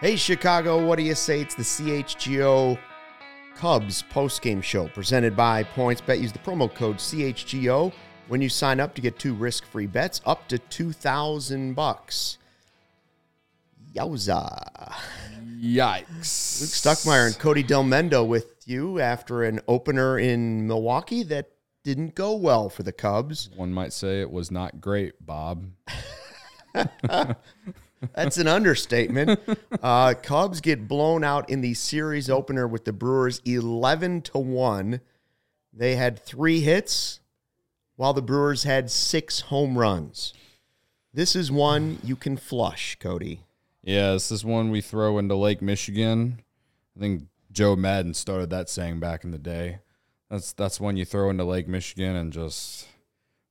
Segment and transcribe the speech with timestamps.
[0.00, 1.42] Hey, Chicago, what do you say?
[1.42, 2.78] It's the CHGO
[3.54, 6.22] Cubs postgame show presented by PointsBet.
[6.22, 7.92] Use the promo code CHGO
[8.28, 12.38] when you sign up to get two risk-free bets up to 2000 bucks.
[13.94, 14.94] Yowza.
[15.60, 16.62] Yikes.
[16.62, 21.50] Luke Stuckmeyer and Cody Delmendo with you after an opener in Milwaukee that
[21.84, 23.50] didn't go well for the Cubs.
[23.54, 25.66] One might say it was not great, Bob.
[28.14, 29.40] That's an understatement.
[29.82, 35.00] Uh, Cubs get blown out in the series opener with the Brewers 11 to 1.
[35.72, 37.20] They had three hits,
[37.96, 40.34] while the Brewers had six home runs.
[41.14, 43.40] This is one you can flush, Cody.
[43.82, 46.42] Yeah, this is one we throw into Lake Michigan.
[46.96, 49.78] I think Joe Maddon started that saying back in the day.
[50.30, 52.86] That's that's one you throw into Lake Michigan and just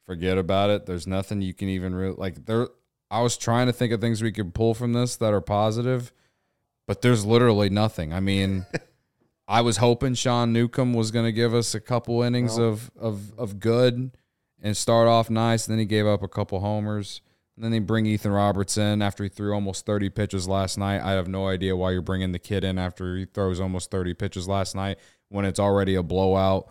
[0.05, 0.85] forget about it.
[0.85, 2.69] There's nothing you can even really like there
[3.11, 6.11] I was trying to think of things we could pull from this that are positive,
[6.87, 8.13] but there's literally nothing.
[8.13, 8.65] I mean,
[9.47, 12.69] I was hoping Sean Newcomb was going to give us a couple innings Well.
[12.69, 14.11] of, of of good
[14.61, 15.65] and start off nice.
[15.67, 17.21] And then he gave up a couple homers.
[17.55, 21.01] And then they bring Ethan Roberts in after he threw almost 30 pitches last night.
[21.01, 24.13] I have no idea why you're bringing the kid in after he throws almost 30
[24.13, 26.69] pitches last night when it's already a blowout.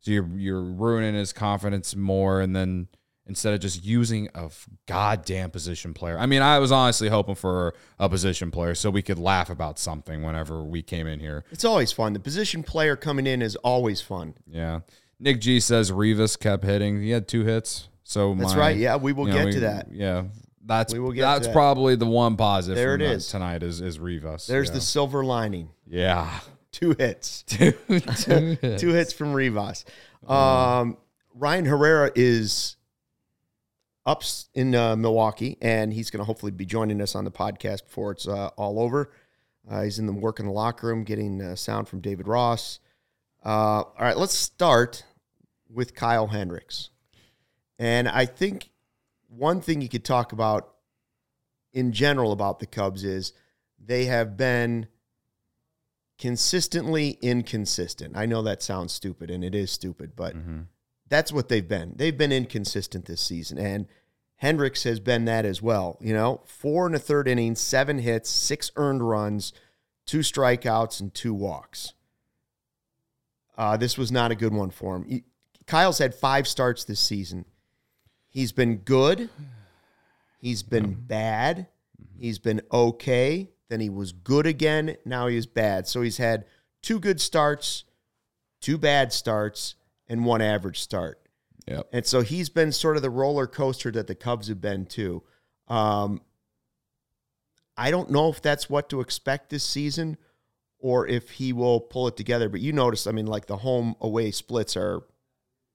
[0.00, 2.88] So you're you're ruining his confidence more, and then
[3.28, 4.50] instead of just using a
[4.86, 6.18] goddamn position player.
[6.18, 9.78] I mean, I was honestly hoping for a position player so we could laugh about
[9.78, 11.44] something whenever we came in here.
[11.50, 12.14] It's always fun.
[12.14, 14.34] The position player coming in is always fun.
[14.46, 14.80] Yeah.
[15.20, 17.02] Nick G says Rivas kept hitting.
[17.02, 17.88] He had two hits.
[18.04, 18.76] So That's my- right.
[18.76, 19.88] Yeah, we will you know, get we- to that.
[19.92, 20.24] Yeah.
[20.64, 21.52] That's We will get to that's that.
[21.54, 24.46] probably the one positive There it tonight is is Rivas.
[24.46, 24.74] There's yeah.
[24.74, 25.70] the silver lining.
[25.86, 26.40] Yeah.
[26.72, 27.42] Two hits.
[27.46, 28.24] two, two hits.
[28.80, 29.86] Two hits from Rivas.
[30.26, 30.98] Um,
[31.34, 32.76] Ryan Herrera is
[34.08, 37.30] up s- in uh, Milwaukee, and he's going to hopefully be joining us on the
[37.30, 39.10] podcast before it's uh, all over.
[39.70, 42.80] Uh, he's in the work in the locker room, getting uh, sound from David Ross.
[43.44, 43.48] Uh,
[43.82, 45.04] all right, let's start
[45.70, 46.90] with Kyle Hendricks,
[47.78, 48.70] and I think
[49.28, 50.74] one thing you could talk about
[51.74, 53.34] in general about the Cubs is
[53.78, 54.88] they have been
[56.18, 58.16] consistently inconsistent.
[58.16, 60.66] I know that sounds stupid, and it is stupid, but Mhm.
[61.08, 61.94] That's what they've been.
[61.96, 63.86] They've been inconsistent this season, and
[64.36, 65.98] Hendricks has been that as well.
[66.00, 69.52] You know, four and a third innings, seven hits, six earned runs,
[70.06, 71.92] two strikeouts, and two walks.
[73.56, 75.04] Uh, this was not a good one for him.
[75.04, 75.24] He-
[75.66, 77.44] Kyle's had five starts this season.
[78.28, 79.28] He's been good.
[80.40, 81.66] He's been bad.
[82.18, 83.50] He's been okay.
[83.68, 84.96] Then he was good again.
[85.04, 85.86] Now he is bad.
[85.86, 86.44] So he's had
[86.80, 87.84] two good starts,
[88.60, 89.74] two bad starts,
[90.08, 91.20] and one average start.
[91.66, 91.88] Yep.
[91.92, 95.22] And so he's been sort of the roller coaster that the Cubs have been too.
[95.68, 96.22] Um,
[97.76, 100.16] I don't know if that's what to expect this season
[100.78, 102.48] or if he will pull it together.
[102.48, 105.02] But you notice, I mean, like the home away splits are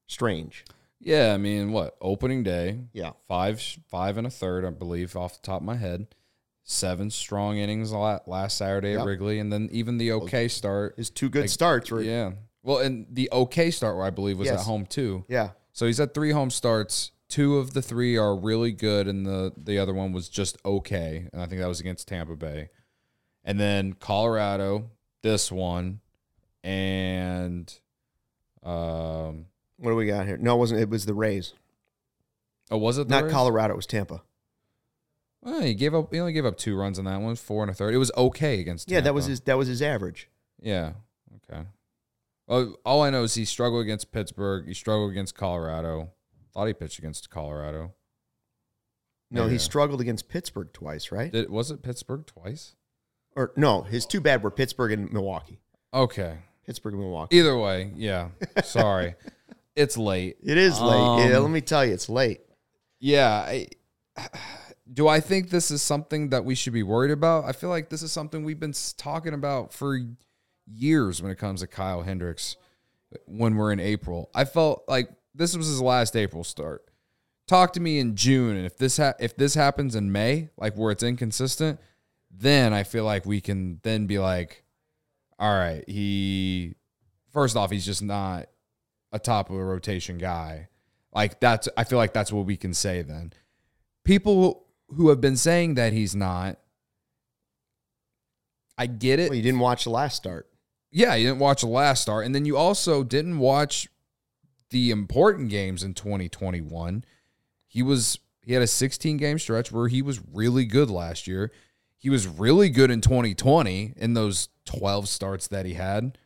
[0.07, 0.65] strange.
[1.00, 2.79] Yeah, I mean, what opening day?
[2.94, 3.11] Yeah.
[3.27, 6.07] five, five and a third, I believe, off the top of my head.
[6.63, 9.01] Seven strong innings last Saturday Yep.
[9.01, 10.95] at Wrigley, and then even the okay start.
[10.95, 12.31] His two good Like, starts were, yeah.
[12.63, 14.62] Well, and the okay start, where I believe was Yes.
[14.62, 15.25] at home too.
[15.28, 15.50] yeah.
[15.74, 17.12] So he's had three home starts.
[17.29, 21.28] Two of the three are really good, and the the other one was just okay.
[21.34, 22.69] And I think that was against Tampa Bay.
[23.44, 24.91] And then Colorado,
[25.24, 26.00] this one,
[26.63, 27.74] and
[28.63, 29.45] um,
[29.78, 30.38] What do we got here?
[30.38, 30.81] No, it wasn't.
[30.81, 31.53] It was the Rays.
[32.72, 33.34] oh, was it the Not Rays?
[33.34, 33.74] Colorado.
[33.74, 34.22] It was Tampa.
[35.41, 36.13] Well, he gave up.
[36.13, 37.94] He only gave up two runs on that one, four and a third.
[37.94, 38.90] It was okay against.
[38.90, 39.30] Yeah, that was Tampa.
[39.31, 39.41] his.
[39.41, 40.30] That was his average.
[40.62, 40.94] Yeah.
[41.51, 41.63] Okay.
[42.85, 44.67] All I know is he struggled against Pittsburgh.
[44.67, 46.11] He struggled against Colorado.
[46.53, 47.93] Thought he pitched against Colorado.
[49.31, 51.31] No, he struggled against Pittsburgh twice, right?
[51.31, 52.75] Did, was it Pittsburgh twice?
[53.35, 55.59] or no, his two bad were Pittsburgh and Milwaukee.
[55.93, 56.37] Okay.
[56.65, 57.37] Pittsburgh and Milwaukee.
[57.37, 58.29] Either way, yeah.
[58.63, 59.15] Sorry.
[59.75, 60.37] it's late.
[60.43, 61.29] It is late.
[61.29, 62.41] Yeah, Um, let me tell you, it's late.
[62.99, 63.29] Yeah.
[63.29, 63.67] I,
[64.93, 67.45] do I think this is something that we should be worried about?
[67.45, 69.99] I feel like this is something we've been talking about for
[70.65, 72.56] years when it comes to Kyle Hendricks
[73.25, 74.30] when we're in April.
[74.33, 76.83] I felt like this was his last April start.
[77.48, 80.75] Talk to me in June and if this ha- if this happens in May, like
[80.75, 81.80] where it's inconsistent,
[82.31, 84.63] then I feel like we can then be like
[85.39, 86.75] all right, he
[87.31, 88.48] first off, he's just not
[89.12, 90.69] a top of a rotation guy.
[91.13, 93.33] Like that's I feel like that's what we can say then.
[94.06, 96.57] People who have been saying that he's not
[98.77, 99.30] I get it.
[99.30, 100.50] Well, you didn't watch the last start.
[100.95, 103.90] Yeah, you didn't watch the last start and then you also didn't watch
[104.69, 107.04] the important games in 2021.
[107.68, 111.51] He was he had a 16 game stretch where he was really good last year.
[111.98, 116.18] he was really good in 2020 in those 12 starts that he had.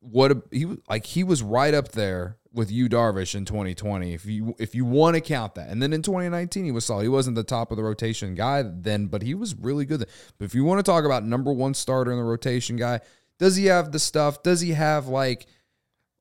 [0.00, 4.26] What a, he like he was right up there with Yu Darvish in 2020 if
[4.26, 5.68] you if you want to count that.
[5.68, 7.02] And then in 2019 he was solid.
[7.02, 10.06] He wasn't the top of the rotation guy then, but he was really good.
[10.38, 13.00] But if you want to talk about number 1 starter in the rotation guy,
[13.40, 14.42] does he have the stuff?
[14.42, 15.46] Does he have like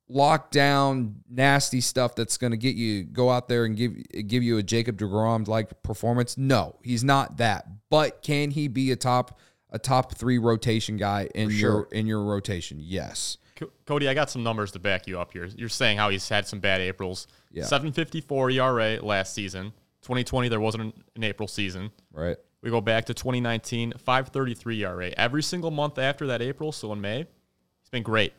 [0.09, 3.93] lockdown nasty stuff that's going to get you go out there and give
[4.25, 6.37] give you a Jacob DeGrom like performance?
[6.37, 7.67] No, he's not that.
[7.89, 9.37] But can he be a top
[9.69, 11.59] a top 3 rotation guy in sure.
[11.59, 12.77] your in your rotation?
[12.79, 13.37] Yes.
[13.85, 15.45] Cody, I got some numbers to back you up here.
[15.53, 17.27] You're saying how he's had some bad Aprils.
[17.51, 17.65] Yeah.
[17.65, 19.73] 754 ERA last season.
[20.03, 21.91] 2020 there wasn't an April season.
[22.13, 22.37] Right.
[22.61, 25.07] We go back to 2019, 533 ERA.
[25.15, 28.33] Every single month after that April, so in May, he's been great.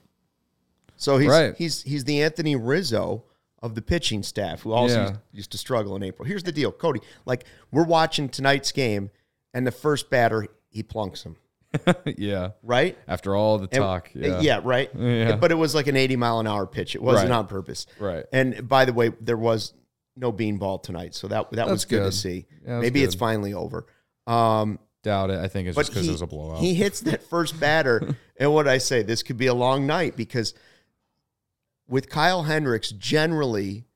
[0.96, 1.54] So he's Right.
[1.56, 3.24] he's he's the Anthony Rizzo
[3.62, 5.08] of the pitching staff who also Yeah.
[5.08, 6.26] used, used to struggle in April.
[6.28, 7.00] Here's the deal, Cody.
[7.24, 9.10] Like we're watching tonight's game,
[9.54, 11.36] and the first batter he plunks him,
[12.18, 12.50] yeah.
[12.62, 12.98] right?
[13.08, 14.10] After all the talk.
[14.14, 14.60] uh, Yeah.
[14.62, 14.90] right.
[14.98, 15.36] Yeah.
[15.36, 16.94] But it was like an 80 mile an hour pitch.
[16.94, 17.36] It wasn't Right.
[17.38, 17.86] on purpose.
[17.98, 18.26] Right.
[18.34, 19.72] And by the way, there was
[20.16, 22.46] no beanball tonight, so that that was That's good, to see.
[22.62, 23.86] Yeah, that's Maybe it's finally over.
[24.26, 25.38] Um, Doubt it.
[25.38, 26.58] I think it's just because it was a blowout.
[26.58, 30.14] he hits that first batter, and what I say, this could be a long night
[30.14, 30.52] because
[31.88, 33.86] with Kyle Hendricks, generally,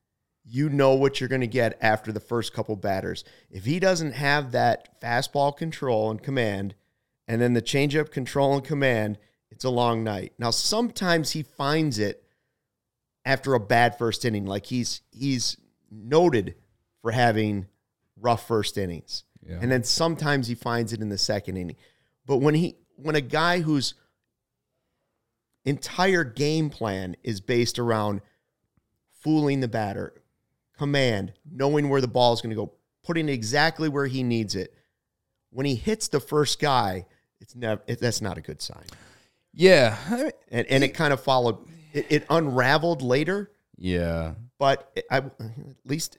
[0.43, 3.23] you know what you're going to get after the first couple batters.
[3.51, 6.75] If he doesn't have that fastball control and command,
[7.27, 9.17] and then the changeup control and command,
[9.49, 10.33] it's a long night.
[10.37, 12.23] Now, sometimes he finds it
[13.23, 15.57] after a bad first inning, like he's he's
[15.91, 16.55] noted
[17.01, 17.67] for having
[18.19, 19.23] rough first innings.
[19.47, 19.59] Yeah.
[19.61, 21.75] And then sometimes he finds it in the second inning.
[22.25, 23.93] But when he when a guy whose
[25.65, 28.21] entire game plan is based around
[29.21, 30.13] fooling the batter,
[30.77, 32.71] command, knowing where the ball is going to go,
[33.03, 34.73] putting it exactly where he needs it.
[35.51, 37.05] When he hits the first guy,
[37.39, 38.85] it's never it, that's not a good sign.
[39.53, 39.97] yeah.
[40.09, 41.57] I mean, And and it kind of followed
[41.93, 44.33] it, it unraveled later, yeah.
[44.57, 45.31] but it- I, at
[45.85, 46.17] least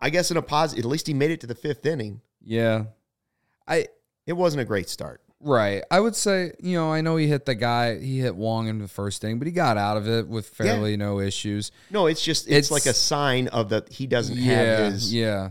[0.00, 2.20] I guess in a positive, at least he made it to the fifth inning.
[2.42, 2.84] Yeah.
[3.66, 3.86] I
[4.26, 5.20] It wasn't a great start.
[5.40, 5.82] right.
[5.90, 8.78] I would say, you know, I know he hit the guy, he hit Wong in
[8.78, 11.70] the first inning, but he got out of it with fairly no issues.
[11.90, 15.12] No, it's just it's, It's- like a sign of that he doesn't yeah, have his.
[15.14, 15.50] yeah.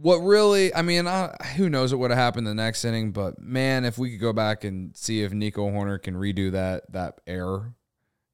[0.00, 3.40] What really, I mean, I, who knows what would have happened the next inning, but
[3.40, 7.20] man, if we could go back and see if Nico Hoerner can redo that that
[7.26, 7.74] error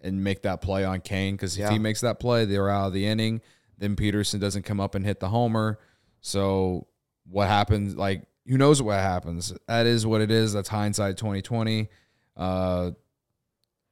[0.00, 1.70] and make that play on Cain, because if Yeah.
[1.70, 3.40] he makes that play, they're out of the inning.
[3.78, 5.78] Then Peterson doesn't come up and hit the homer.
[6.20, 6.86] So
[7.28, 7.96] what happens?
[7.96, 9.52] Like, who knows what happens?
[9.68, 10.52] That is what it is.
[10.52, 11.88] That's hindsight twenty twenty.
[12.36, 12.92] Uh,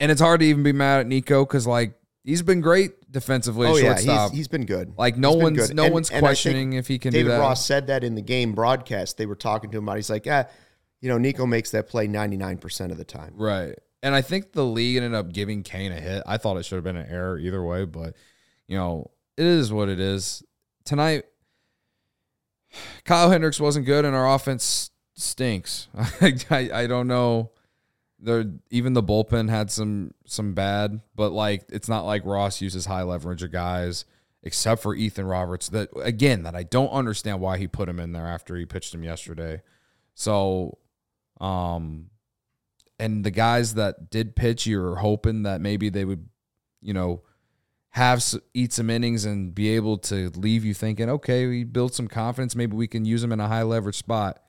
[0.01, 1.95] and it's hard to even be mad at Nico because like
[2.25, 3.69] he's been great defensively.
[3.69, 4.95] Oh yeah, he's, he's been good.
[4.97, 7.39] Like no He's one's no And- one's and questioning if he can David do that.
[7.39, 9.17] Ross said that in the game broadcast.
[9.17, 9.95] They were talking to him about.
[9.95, 9.99] it.
[9.99, 10.45] He's like, ah,
[11.01, 13.35] you know, Nico makes that play ninety nine percent of the time.
[13.37, 13.75] Right.
[14.05, 16.25] And I think the league ended up giving Cain a hit.
[16.27, 18.17] I thought it should have been an error either way, but
[18.67, 20.43] you know, it is what it is.
[20.85, 21.25] Tonight
[23.05, 25.89] Kyle Hendricks wasn't good and our offense stinks.
[26.51, 27.51] I, I, don't know.
[28.19, 32.87] There even the bullpen had some some bad, but like it's not like Ross uses
[32.87, 34.05] high leverage of guys
[34.45, 38.13] except for Ethan Roberts that again that I don't understand why he put him in
[38.13, 39.63] there after he pitched him yesterday.
[40.15, 40.79] So
[41.41, 42.11] um
[43.01, 46.29] and the guys that did pitch, you're hoping that maybe they would,
[46.81, 47.23] you know,
[47.93, 52.09] have eat some innings and be able to leave you thinking, okay, we built some
[52.09, 52.57] confidence.
[52.57, 54.43] Maybe we can use them in a high leverage spot.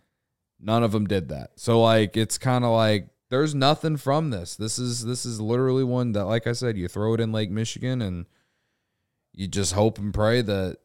[0.62, 1.52] None of them did that.
[1.58, 4.56] So like, it's kind of like there's nothing from this.
[4.56, 7.52] This is this is literally one that, like I said, you throw it in Lake
[7.52, 8.28] Michigan and
[9.34, 10.78] you just hope and pray that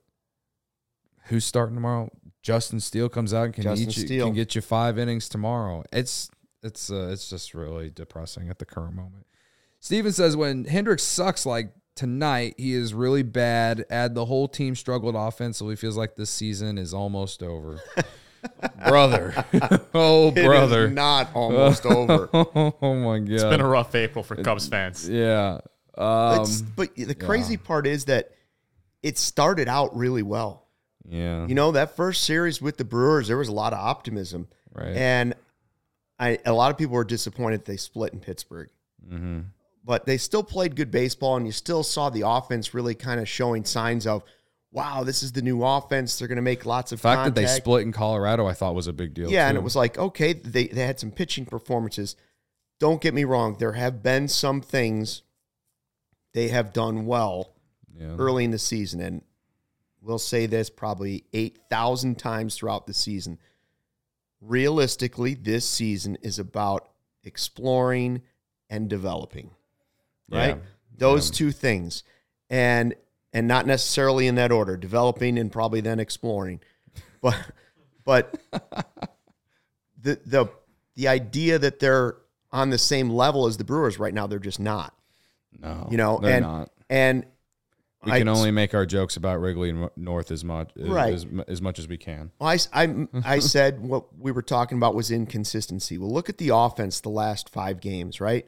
[1.27, 2.11] who's starting tomorrow.
[2.43, 4.27] Justin Steele comes out and can Justin eat you, Steele.
[4.27, 5.85] can get you five innings tomorrow.
[5.93, 6.29] It's
[6.65, 9.27] it's uh, it's just really depressing at the current moment.
[9.79, 13.85] Steven says when Hendricks sucks like tonight, he is really bad.
[13.90, 15.75] Add the whole team struggled offensively.
[15.76, 17.81] Feels like this season is almost over.
[18.88, 19.35] brother.
[19.95, 20.88] oh, It is brother.
[20.88, 22.31] not almost over.
[22.33, 23.31] oh my god.
[23.31, 25.09] It's been a rough April for Cubs fans.
[25.09, 25.59] yeah.
[25.97, 28.31] Um, but the crazy part is that
[29.02, 30.69] it started out really well.
[31.09, 31.47] yeah.
[31.49, 34.95] You know, that first series with the Brewers, there was a lot of optimism, Right.
[34.97, 35.35] and
[36.21, 38.69] I a lot of people were disappointed they split in Pittsburgh.
[39.05, 39.40] mm-hmm.
[39.88, 43.26] But they still played good baseball and you still saw the offense really kind of
[43.26, 44.23] showing signs of
[44.71, 47.35] wow this is the new offense they're going to make lots of The fact that
[47.35, 49.30] they split in Colorado, I thought was a big deal.
[49.30, 52.16] yeah and it was like okay they, they had some pitching performances
[52.78, 55.23] don't get me wrong there have been some things
[56.35, 57.54] they have done well
[57.99, 58.14] yeah.
[58.18, 59.23] early in the season and
[60.02, 63.38] we'll say this probably 8000 times throughout the season
[64.40, 66.88] realistically, this season is about
[67.25, 68.23] exploring
[68.71, 69.50] and developing.
[70.30, 70.56] Right?
[70.56, 70.62] Yeah.
[70.97, 72.02] Those two things.
[72.50, 72.94] And
[73.32, 76.61] and not necessarily in that order, developing and probably then exploring.
[77.20, 77.37] But
[78.04, 78.35] but
[80.00, 80.50] the the
[80.97, 82.16] the idea that they're
[82.50, 84.94] on the same level as the Brewers right now, they're just not.
[85.61, 86.70] No, You know, they're and not.
[86.88, 87.26] and
[88.04, 91.12] We I- can only make our jokes about Wrigley North as much Right.
[91.12, 92.30] as, as much as we can.
[92.40, 95.99] Well, I said what we were talking about was inconsistency.
[95.99, 98.47] Well, look at the offense the last five games, right?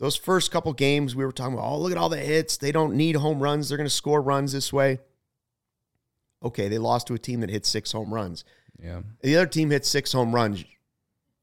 [0.00, 2.56] Those first couple games, we were talking about, oh, look at all the hits.
[2.56, 3.68] They don't need home runs.
[3.68, 4.98] They're going to score runs this way.
[6.42, 8.44] Okay, they lost to a team that hit six home runs.
[8.82, 10.64] Yeah, The other team hits six home runs.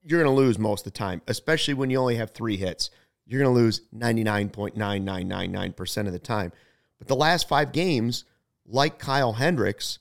[0.01, 2.89] You're going to lose most of the time, especially when you only have three hits.
[3.27, 6.51] You're going to lose 99.9999% of the time.
[6.97, 8.25] But the last five games,
[8.65, 9.99] like Kyle Hendricks,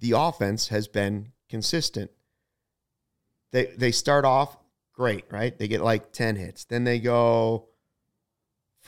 [0.00, 2.10] the offense has been consistent.
[3.52, 4.56] They they start off
[4.94, 5.58] great, right?
[5.58, 6.64] They get like 10 hits.
[6.64, 7.68] Then they go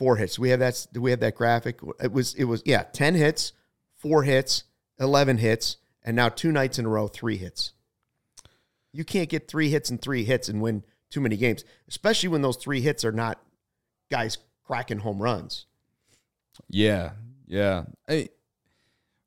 [0.01, 0.39] four hits.
[0.39, 1.79] We have that do we have that graphic?
[2.01, 3.53] It was it was yeah, 10 hits,
[3.97, 4.63] 4 hits,
[4.99, 7.73] 11 hits, and now two nights in a row 3 hits.
[8.91, 12.41] You can't get 3 hits and 3 hits and win too many games, especially when
[12.41, 13.43] those 3 hits are not
[14.09, 15.67] guys cracking home runs.
[16.67, 17.11] yeah,
[17.45, 17.83] yeah.
[18.07, 18.29] Hey,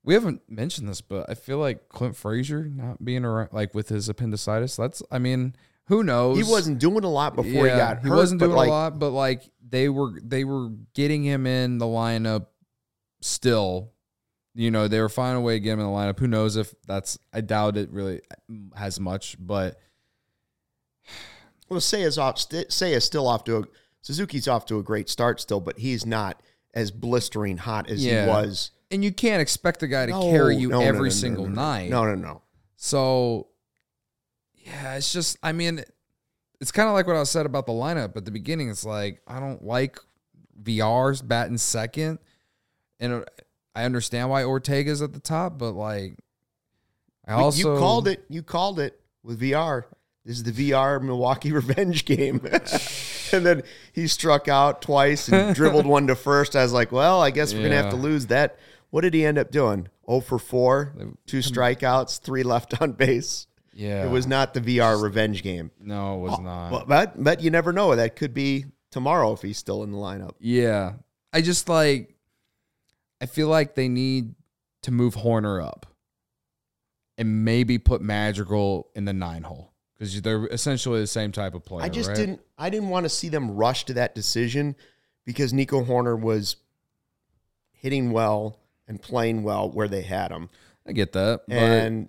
[0.02, 3.90] we haven't mentioned this, but I feel like Clint Frazier not being around, like with
[3.90, 4.74] his appendicitis.
[4.74, 5.54] That's, I mean,
[5.86, 6.36] who knows?
[6.38, 8.04] He wasn't doing a lot before he got hurt.
[8.04, 11.78] He wasn't doing like, a lot, but like they were they were getting him in
[11.78, 12.46] the lineup
[13.20, 13.92] still.
[14.54, 16.18] You know, they were finding a way to get him in the lineup.
[16.20, 18.20] Who knows if that's I doubt it really
[18.76, 19.78] has much, but
[21.68, 22.36] Well, Seiya's off.
[22.36, 23.62] Seiya's still off to a
[24.02, 26.40] Suzuki's off to a great start still, but he's not
[26.74, 28.24] as blistering hot as Yeah.
[28.24, 28.70] he was.
[28.90, 31.90] and you can't expect a guy to No, carry you no, every no, single night.
[31.90, 32.42] No, no, no.
[32.76, 33.48] So,
[34.64, 35.84] yeah, it's just, I mean,
[36.60, 38.70] it's kind of like what I said about the lineup at the beginning.
[38.70, 39.98] It's like, I don't like
[40.60, 42.18] Villar's batting second.
[42.98, 43.24] And
[43.74, 46.16] I understand why Ortega's at the top, but like,
[47.26, 47.74] I also.
[47.74, 48.24] you called it.
[48.28, 49.86] You called it with Villar.
[50.24, 52.40] This is the Villar Milwaukee revenge game.
[53.32, 56.56] and then he struck out twice and dribbled one to first.
[56.56, 58.58] I was like, well, I guess we're gonna have to lose that.
[58.90, 59.88] What did he end up doing?
[60.06, 60.94] Oh for four,
[61.26, 63.48] two strikeouts, three left on base.
[63.74, 64.04] Yeah.
[64.04, 65.70] It was not the Villar revenge game.
[65.80, 66.70] No, it was oh, not.
[66.70, 67.94] But, but but you never know.
[67.94, 70.34] That could be tomorrow if he's still in the lineup.
[70.38, 70.94] Yeah.
[71.32, 72.14] I just like
[73.20, 74.34] I feel like they need
[74.82, 75.86] to move Hoerner up
[77.18, 81.64] and maybe put Madrigal in the nine hole because they're essentially the same type of
[81.64, 81.84] player.
[81.84, 82.16] I just right?
[82.16, 84.76] didn't I didn't want to see them rush to that decision
[85.24, 86.56] because Nico Hoerner was
[87.72, 90.50] hitting well and playing well where they had him.
[90.86, 91.42] I get that.
[91.48, 92.08] But And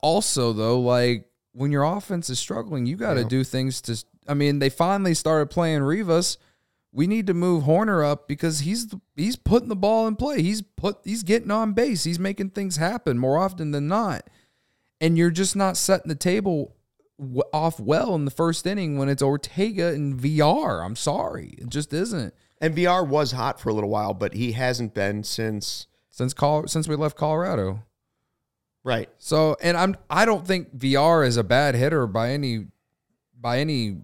[0.00, 3.28] also though, like when your offense is struggling, you got to Yeah.
[3.28, 6.36] do things to I mean, they finally started playing Rivas.
[6.92, 10.42] We need to move Hoerner up because he's he's putting the ball in play.
[10.42, 12.04] He's put he's getting on base.
[12.04, 14.28] He's making things happen more often than not.
[15.00, 16.76] And you're just not setting the table
[17.18, 20.82] w- off well in the first inning when it's Ortega and Villar.
[20.84, 24.52] I'm sorry, it just isn't and Villar was hot for a little while, but he
[24.52, 27.82] hasn't been since since Col- since we left Colorado.
[28.82, 29.08] Right.
[29.18, 32.66] So, and I'm I don't think Villar is a bad hitter by any
[33.38, 33.96] by any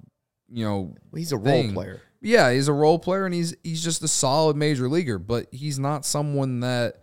[0.49, 2.02] you know he's a role player.
[2.21, 5.78] Yeah, he's a role player and he's he's just a solid major leaguer, but he's
[5.78, 7.02] not someone that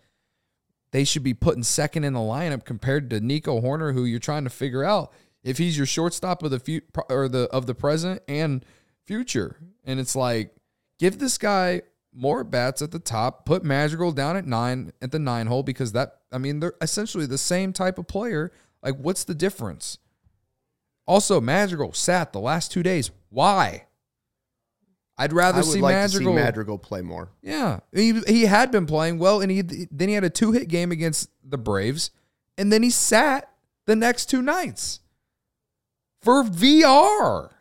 [0.92, 4.44] they should be putting second in the lineup compared to Nico Hoerner, who you're trying
[4.44, 5.12] to figure out
[5.44, 8.64] if he's your shortstop of the future or the of the present and
[9.06, 9.58] future.
[9.84, 10.56] And it's like,
[11.00, 11.82] give this guy
[12.14, 15.94] more bats at the top, put Madrigal down at nine at the nine hole because
[15.94, 18.52] that I mean they're essentially the same type of player.
[18.82, 19.98] Like, what's the difference?
[21.06, 23.12] Also, Madrigal sat the last two days.
[23.30, 23.86] Why?
[25.18, 26.34] I'd rather see like Madrigal.
[26.34, 27.30] see Madrigal play more.
[27.42, 30.68] Yeah, he he had been playing well, and he then he had a two hit
[30.68, 32.10] game against the Braves,
[32.58, 33.50] and then he sat
[33.86, 35.00] the next two nights
[36.22, 37.52] for Villar.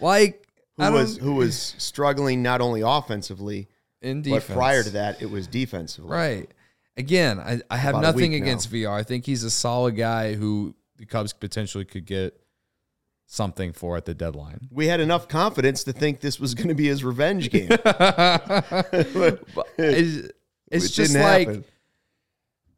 [0.00, 0.46] Like
[0.76, 3.66] Who I was who was struggling not only offensively,
[4.00, 6.10] in defense, but prior to that, it was defensively.
[6.12, 6.50] right?
[6.98, 8.46] Again, I, I have About a nothing week now.
[8.48, 8.90] against Villar.
[8.92, 12.38] I think he's a solid guy who the Cubs potentially could get
[13.26, 14.68] something for at the deadline.
[14.70, 17.68] We had enough confidence to think this was going to be his revenge game.
[19.80, 20.28] It's,
[20.70, 21.64] it's It just didn't like happen.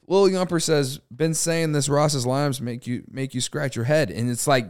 [0.06, 4.10] Lil Yumper says, been saying this Ross's limes make you make you scratch your head.
[4.10, 4.66] And it's like,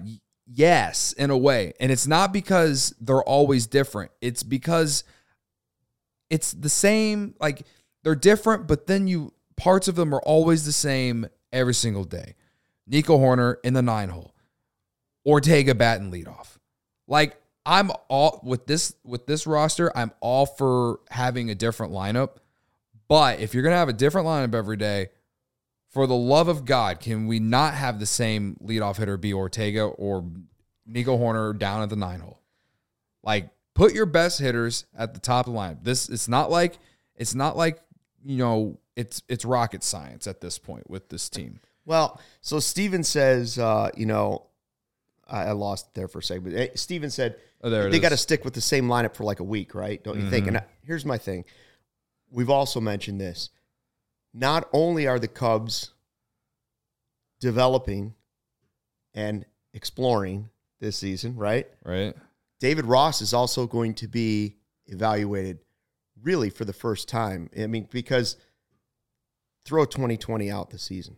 [0.46, 1.72] yes, in a way.
[1.80, 4.10] And it's not because they're always different.
[4.20, 5.02] It's because
[6.28, 7.62] it's the same, like
[8.04, 12.34] they're different, but then you parts of them are always the same every single day.
[12.86, 14.34] Nico Hoerner in the nine hole.
[15.26, 16.56] Ortega batting leadoff.
[17.06, 17.36] Like
[17.66, 22.36] I'm all with this with this roster, I'm all for having a different lineup.
[23.06, 25.08] But if you're gonna have a different lineup every day,
[25.90, 29.82] for the love of God, can we not have the same leadoff hitter be Ortega
[29.82, 30.24] or
[30.86, 32.40] Nico Hoerner down at the nine hole?
[33.22, 35.84] Like put your best hitters at the top of the lineup.
[35.84, 36.78] This it's not like
[37.14, 37.82] it's not like
[38.24, 41.60] you know it's it's rocket science at this point with this team.
[41.86, 44.46] Well, so Steven says, uh, you know,
[45.26, 48.16] I, I lost there for a second, but eh, Steven said Oh, they got to
[48.16, 50.02] stick with the same lineup for like a week, right?
[50.02, 50.46] Don't you think?
[50.46, 51.44] And I- here's my thing.
[52.30, 53.50] We've also mentioned this.
[54.32, 55.90] Not only are the Cubs
[57.40, 58.14] developing
[59.14, 59.44] and
[59.74, 60.48] exploring
[60.80, 61.66] this season, right?
[61.84, 62.14] Right.
[62.60, 64.56] David Ross is also going to be
[64.86, 65.58] evaluated
[66.22, 67.50] really for the first time.
[67.58, 68.36] I mean, because
[69.64, 71.16] throw 2020 out the season,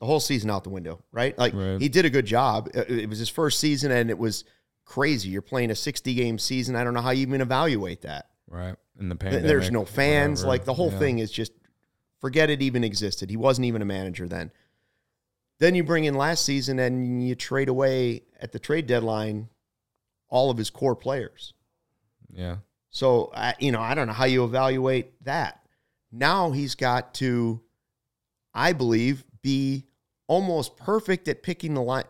[0.00, 1.36] the whole season out the window, right?
[1.38, 1.80] Like Right.
[1.80, 2.68] he did a good job.
[2.74, 4.44] It it was his first season and it was
[4.84, 5.28] crazy.
[5.30, 6.76] You're playing a 60 game season.
[6.76, 8.28] I don't know how you even evaluate that.
[8.46, 8.76] Right.
[8.98, 9.46] In the Th- pandemic.
[9.46, 10.40] There's no fans.
[10.40, 10.48] whatever.
[10.48, 10.98] Like the whole Yeah.
[10.98, 11.52] thing is just
[12.20, 13.30] forget it even existed.
[13.30, 14.50] He wasn't even a manager then.
[15.58, 19.48] Then you bring in last season and you trade away at the trade deadline
[20.28, 21.54] all of his core players.
[22.32, 22.56] Yeah.
[22.90, 25.61] So, I, you know, I don't know how you evaluate that.
[26.12, 27.62] Now he's got to,
[28.54, 29.86] I believe, be
[30.26, 32.04] almost perfect at picking the line.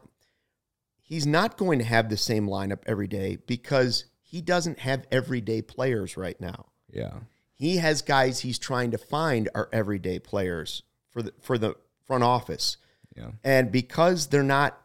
[1.01, 5.63] He's not going to have the same lineup every day because he doesn't have everyday
[5.63, 6.67] players right now.
[6.91, 7.21] Yeah.
[7.55, 12.25] He has guys he's trying to find are everyday players for the for the front
[12.25, 12.79] office.
[13.17, 13.33] Yeah.
[13.45, 14.81] And because they're not,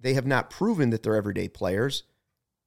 [0.00, 2.04] they have not proven that they're everyday players,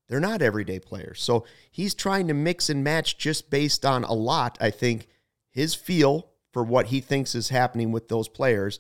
[0.10, 1.22] they're not everyday players.
[1.22, 5.07] So he's trying to mix and match just based on a lot, I think,
[5.53, 8.79] his feel for what he thinks is happening with those players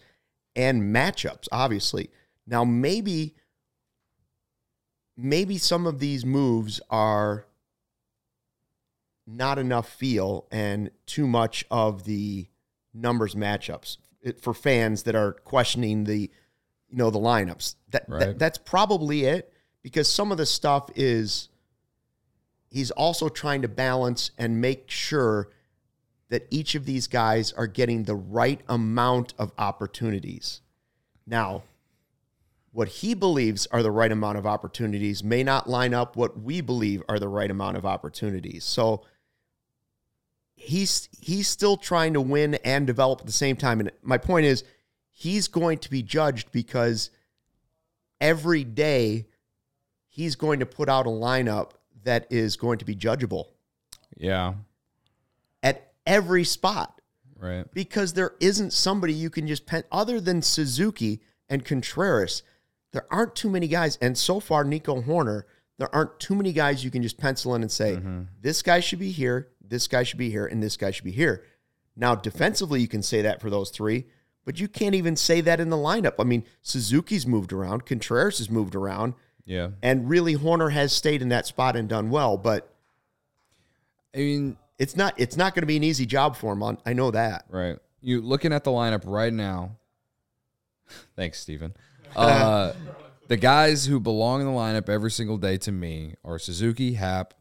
[0.55, 2.09] and matchups, obviously.
[2.45, 3.35] Now, maybe,
[5.15, 7.45] maybe some of these moves are
[9.25, 12.47] not enough feel and too much of the
[12.93, 13.97] numbers matchups
[14.41, 16.29] for fans that are questioning the
[16.89, 18.19] you know the lineups that, Right.
[18.19, 21.47] that that's probably it because some of the stuff is
[22.69, 25.49] he's also trying to balance and make sure
[26.33, 30.61] that each of these guys are getting the right amount of opportunities
[31.25, 31.63] now
[32.71, 36.59] what he believes are the right amount of opportunities may not line up what we
[36.59, 39.03] believe are the right amount of opportunities so
[40.55, 43.79] he's he's still trying to win and develop at the same time.
[43.79, 44.63] And my point is,
[45.11, 47.09] he's going to be judged because
[48.21, 49.25] every day
[50.07, 51.71] he's going to put out a lineup
[52.03, 53.45] that is going to be judgeable
[54.15, 54.53] Yeah.
[55.61, 56.99] at every spot
[57.37, 57.65] Right.
[57.73, 62.43] because there isn't somebody you can just pen other than Suzuki and Contreras.
[62.91, 65.43] There aren't too many guys, and so far Nico Hoerner,
[65.77, 68.21] there aren't too many guys you can just pencil in and say mm-hmm.
[68.39, 71.11] this guy should be here, this guy should be here, and this guy should be
[71.11, 71.43] here.
[71.95, 74.05] Now defensively, you can say that for those three,
[74.45, 76.13] but you can't even say that in the lineup.
[76.19, 79.71] I mean, Suzuki's moved around, Contreras has moved around, Yeah.
[79.81, 82.37] and really Hoerner has stayed in that spot and done well.
[82.37, 82.69] But
[84.13, 86.61] I mean, it's not it's not going to be an easy job for him.
[86.61, 87.45] On I know that.
[87.49, 87.77] right.
[88.01, 89.77] You looking at the lineup right now.
[91.15, 91.73] Thanks, Stephen.
[92.15, 92.73] Uh,
[93.27, 97.33] the guys who belong in the lineup every single day to me are Suzuki, Happ,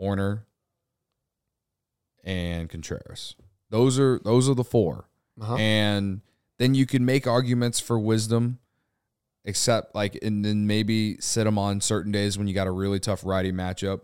[0.00, 0.42] Hoerner,
[2.22, 3.34] and Contreras.
[3.70, 5.04] Those are those are the 4
[5.40, 5.56] Uh-huh.
[5.56, 6.20] And
[6.58, 8.60] then you can make arguments for Wisdom,
[9.44, 13.00] except like, and then maybe sit them on certain days when you got a really
[13.00, 14.02] tough righty matchup.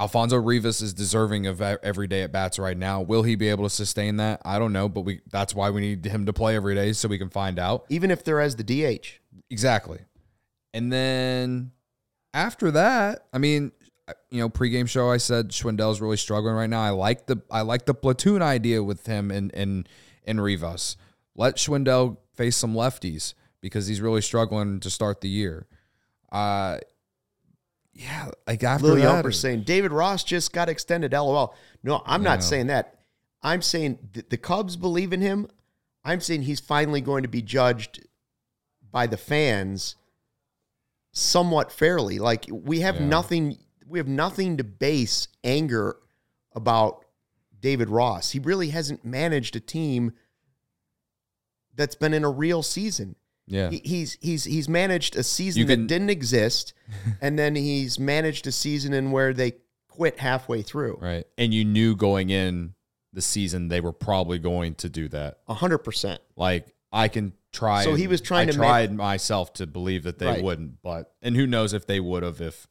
[0.00, 3.02] Alfonso Rivas is deserving of every day at bats right now.
[3.02, 4.40] Will he be able to sustain that?
[4.46, 7.06] I don't know, but we that's why we need him to play every day so
[7.06, 7.84] we can find out.
[7.90, 9.20] Even if they're as the DH.
[9.50, 9.98] Exactly.
[10.72, 11.72] And then
[12.32, 13.72] after that, I mean,
[14.30, 16.80] you know, pregame show I said Schwindel's really struggling right now.
[16.80, 19.86] I like the I like the platoon idea with him and and
[20.24, 20.96] and Rivas.
[21.36, 25.66] Let Schwindel face some lefties because he's really struggling to start the year.
[26.32, 26.78] Uh
[28.00, 31.12] yeah, like after Lil that, Yumper saying David Ross just got extended.
[31.12, 31.54] LOL.
[31.82, 32.98] No, I'm not saying that.
[33.42, 35.46] I'm saying th- the Cubs believe in him.
[36.02, 38.06] I'm saying he's finally going to be judged
[38.90, 39.96] by the fans
[41.12, 42.18] somewhat fairly.
[42.18, 43.06] Like we have Yeah.
[43.06, 43.58] nothing.
[43.86, 45.96] We have nothing to base anger
[46.54, 47.04] about
[47.60, 48.30] David Ross.
[48.30, 50.12] He really hasn't managed a team
[51.74, 53.16] that's been in a real season.
[53.50, 56.72] Yeah, He, he's he's he's managed a season can- that didn't exist,
[57.20, 59.54] and then he's managed a season in where they
[59.88, 60.96] quit halfway through.
[61.02, 61.26] right.
[61.36, 62.74] And you knew going in
[63.12, 65.40] the season they were probably going to do that.
[65.48, 66.20] A hundred percent.
[66.36, 67.82] Like I can try.
[67.84, 70.42] So he was trying I to make- tried myself to believe that they Right.
[70.44, 72.68] wouldn't, but and who knows if they would have if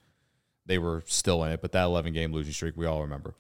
[0.65, 1.61] they were still in it.
[1.61, 3.33] But that 11 game losing streak, we all remember.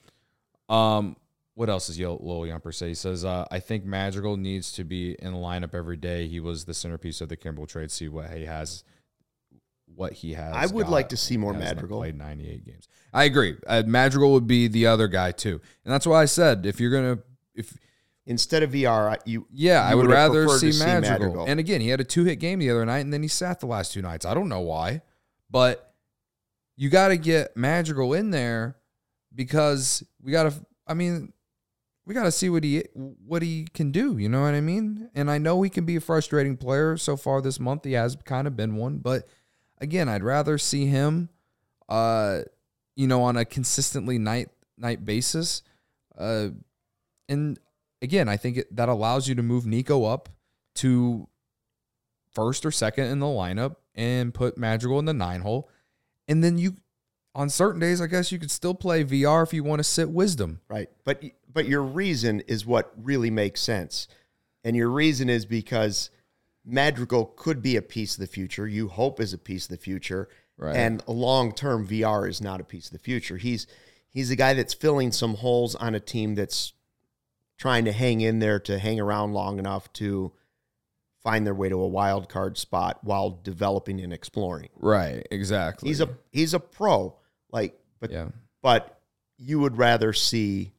[0.67, 1.15] Um,
[1.59, 2.87] what else does Yo- Lil Yumper say?
[2.87, 6.25] He says, uh, "I think Madrigal needs to be in the lineup every day.
[6.25, 7.91] He was the centerpiece of the Kimbrel trade.
[7.91, 8.85] See what he has."
[9.93, 10.91] What he has, I would got.
[10.91, 11.99] like to see more Madrigal.
[11.99, 12.87] Played 98 games.
[13.11, 13.57] I agree.
[13.67, 16.91] Uh, Madrigal would be the other guy too, and that's why I said if you're
[16.91, 17.19] gonna
[17.53, 17.77] if
[18.25, 21.45] Instead of Villar, I- you yeah, I you would would have rather see, to Madrigal.
[21.45, 23.59] And again, he had a two hit game the other night, and then he sat
[23.59, 24.25] the last two nights.
[24.25, 25.01] I don't know why,
[25.49, 25.93] but
[26.77, 28.77] you got to get Madrigal in there
[29.35, 30.53] because we got to.
[30.87, 31.33] I mean,
[32.09, 34.17] we got to see what he what he can do.
[34.17, 35.11] You know what I mean?
[35.13, 36.97] And I know he can be a frustrating player.
[36.97, 38.97] So far this month, he has kind of been one.
[38.97, 39.27] But
[39.77, 41.29] again, I'd rather see him,
[41.87, 42.39] uh,
[42.95, 45.61] you know, on a consistently night night basis.
[46.17, 46.49] Uh,
[47.29, 47.59] and
[48.01, 50.29] again, I think it, that allows you to move Nico up
[50.77, 51.27] to
[52.31, 55.69] first or second in the lineup and put Madrigal in the nine hole.
[56.27, 56.77] And then you,
[57.39, 60.09] on certain days, I guess you could still play Villar if you want to sit
[60.09, 60.59] Wisdom.
[60.67, 60.89] Right.
[61.05, 64.09] But but your reason is what really makes sense.
[64.65, 66.09] And your reason is because
[66.65, 68.67] Madrigal could be a piece of the future.
[68.67, 70.27] You hope is a piece of the future.
[70.57, 70.75] Right.
[70.75, 73.37] And long term Villar is not a piece of the future.
[73.37, 73.67] He's
[74.09, 76.73] he's a guy that's filling some holes on a team that's
[77.57, 80.33] trying to hang in there to hang around long enough to
[81.23, 84.67] find their way to a wild card spot while developing and exploring.
[84.75, 85.25] Right.
[85.31, 85.87] Exactly.
[85.87, 87.15] He's a he's a pro.
[87.51, 88.27] Like but yeah.
[88.61, 88.99] but
[89.37, 90.73] you would rather see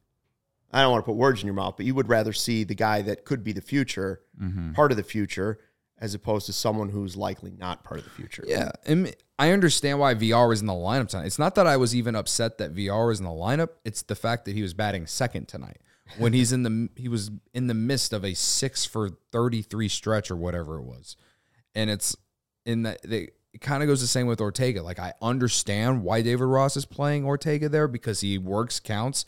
[0.71, 2.75] I don't want to put words in your mouth, but you would rather see the
[2.75, 4.71] guy that could be the future, Mm-hmm.
[4.73, 5.59] part of the future,
[5.99, 8.43] as opposed to someone who's likely not part of the future.
[8.47, 11.25] Yeah, and I understand why Villar was in the lineup tonight.
[11.25, 13.69] It's not that I was even upset that Villar was in the lineup.
[13.83, 15.77] It's the fact that he was batting second tonight
[16.17, 19.89] when he's in the he was in the midst of a six for thirty three
[19.89, 21.17] stretch or whatever it was,
[21.75, 22.15] and it's
[22.65, 23.29] in that they.
[23.53, 24.81] It kind of goes the same with Ortega.
[24.81, 29.25] Like I understand why David Ross is playing Ortega there because he works, counts,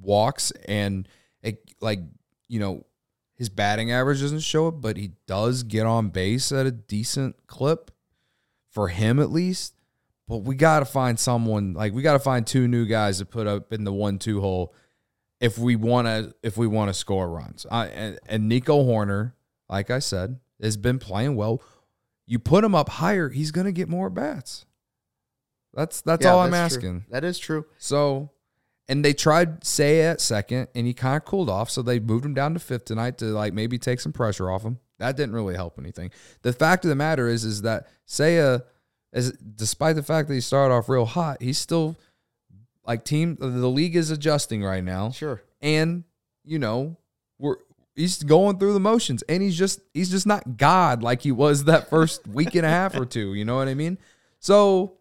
[0.00, 1.08] walks, and
[1.42, 2.00] it, like
[2.48, 2.84] you know
[3.36, 7.46] his batting average doesn't show it, but he does get on base at a decent
[7.46, 7.90] clip
[8.70, 9.74] for him at least.
[10.28, 13.24] But we got to find someone like we got to find two new guys to
[13.24, 14.74] put up in the one-two hole
[15.40, 17.66] if we want to if we want to score runs.
[17.70, 19.32] I, and, and Nico Hoerner,
[19.68, 21.62] like I said, has been playing well.
[22.30, 24.64] You put him up higher, he's going to get more bats.
[25.74, 26.78] That's that's Yeah, all I'm that's true.
[26.78, 27.04] asking.
[27.10, 27.64] That is true.
[27.78, 28.30] So,
[28.88, 31.70] and they tried Say at second, and he kind of cooled off.
[31.70, 34.62] So they moved him down to fifth tonight to like maybe take some pressure off
[34.62, 34.78] him.
[34.98, 36.10] That didn't really help anything.
[36.42, 38.64] The fact of the matter is, is that Seiya, uh,
[39.12, 41.96] is despite the fact that he started off real hot, he's still
[42.86, 43.36] like team.
[43.40, 45.42] The league is adjusting right now, Sure.
[45.60, 46.04] and
[46.44, 46.96] you know
[47.38, 47.56] we're
[48.00, 51.64] he's going through the motions, and he's just he's just not God like he was
[51.64, 53.34] that first week and a half or two.
[53.34, 53.98] You know what I mean?
[54.38, 54.94] So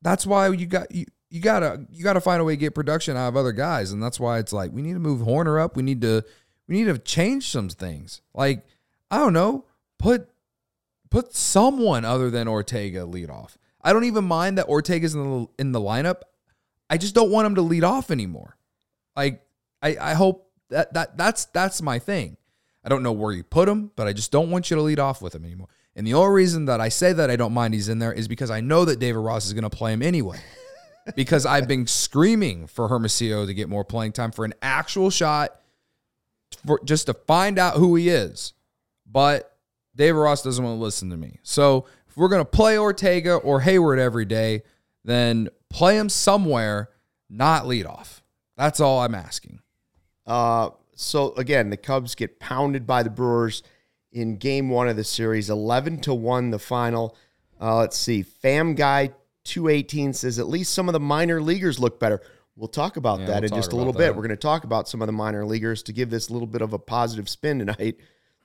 [0.00, 3.16] that's why you got you you gotta you gotta find a way to get production
[3.16, 5.76] out of other guys, and that's why it's like we need to move Hoerner up.
[5.76, 6.24] We need to
[6.68, 8.22] we need to change some things.
[8.32, 8.64] Like
[9.10, 9.64] I don't know,
[9.98, 10.28] put
[11.10, 13.58] put someone other than Ortega lead off.
[13.82, 16.22] I don't even mind that Ortega's in the in the lineup.
[16.90, 18.56] I just don't want him to lead off anymore.
[19.16, 19.42] Like
[19.82, 22.36] I I hope that that that's that's my thing.
[22.84, 24.98] I don't know where you put him, but I just don't want you to lead
[24.98, 25.68] off with him anymore.
[25.94, 28.28] And the only reason that I say that I don't mind he's in there is
[28.28, 30.38] because I know that David Ross is going to play him anyway.
[31.14, 35.58] because I've been screaming for Hermosillo to get more playing time for an actual shot,
[36.66, 38.52] for just to find out who he is.
[39.10, 39.56] But
[39.96, 41.38] David Ross doesn't want to listen to me.
[41.42, 44.62] So if we're going to play Ortega or Heyward every day,
[45.04, 46.90] then play him somewhere,
[47.28, 48.22] not lead off.
[48.56, 49.60] That's all I'm asking.
[50.28, 53.62] Uh, so again, the Cubs get pounded by the Brewers
[54.12, 57.16] in Game One of the series, eleven to one, the final.
[57.60, 59.10] Uh, let's see, Fam Guy
[59.44, 62.20] two eighteen says at least some of the minor leaguers look better.
[62.56, 64.00] We'll talk about Yeah, that we'll in just a little bit.
[64.00, 64.16] that.
[64.16, 66.48] We're going to talk about some of the minor leaguers to give this a little
[66.48, 67.96] bit of a positive spin tonight.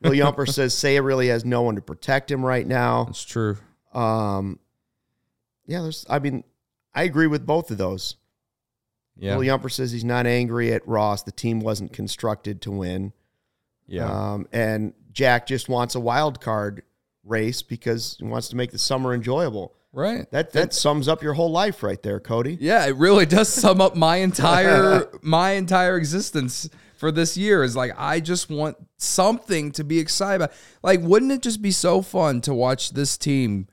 [0.01, 3.05] Lil Yumper says Seiya really has no one to protect him right now.
[3.05, 3.57] That's true.
[3.93, 4.59] Um,
[5.65, 6.05] yeah, there's.
[6.09, 6.43] I mean,
[6.93, 8.15] I agree with both of those.
[9.17, 9.37] Yeah.
[9.37, 11.23] Lil Yumper says he's not angry at Ross.
[11.23, 13.13] The team wasn't constructed to win.
[13.87, 14.05] Yeah.
[14.33, 16.83] Um, and Jack just wants a wild card
[17.23, 19.75] race because he wants to make the summer enjoyable.
[19.91, 20.29] right.
[20.31, 22.57] That that sums up your whole life right there, Cody.
[22.59, 27.63] Yeah, it really does sum up my entire my entire existence for this year.
[27.63, 30.53] Is like I just want something to be excited about.
[30.81, 33.67] Like, wouldn't it just be so fun to watch this team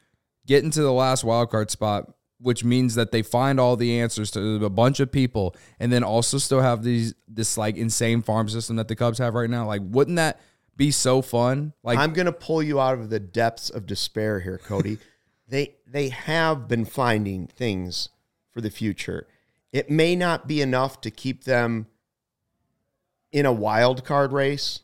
[0.46, 4.30] get into the last wild card spot, which means that they find all the answers
[4.32, 8.48] to a bunch of people, and then also still have these this like insane farm
[8.48, 9.66] system that the Cubs have right now?
[9.66, 10.40] Like, wouldn't that
[10.80, 11.74] be so fun.
[11.82, 14.96] Like I'm going to pull you out of the depths of despair here, Cody.
[15.48, 18.08] they they have been finding things
[18.50, 19.26] for the future.
[19.74, 21.86] It may not be enough to keep them
[23.30, 24.80] in a wild card race.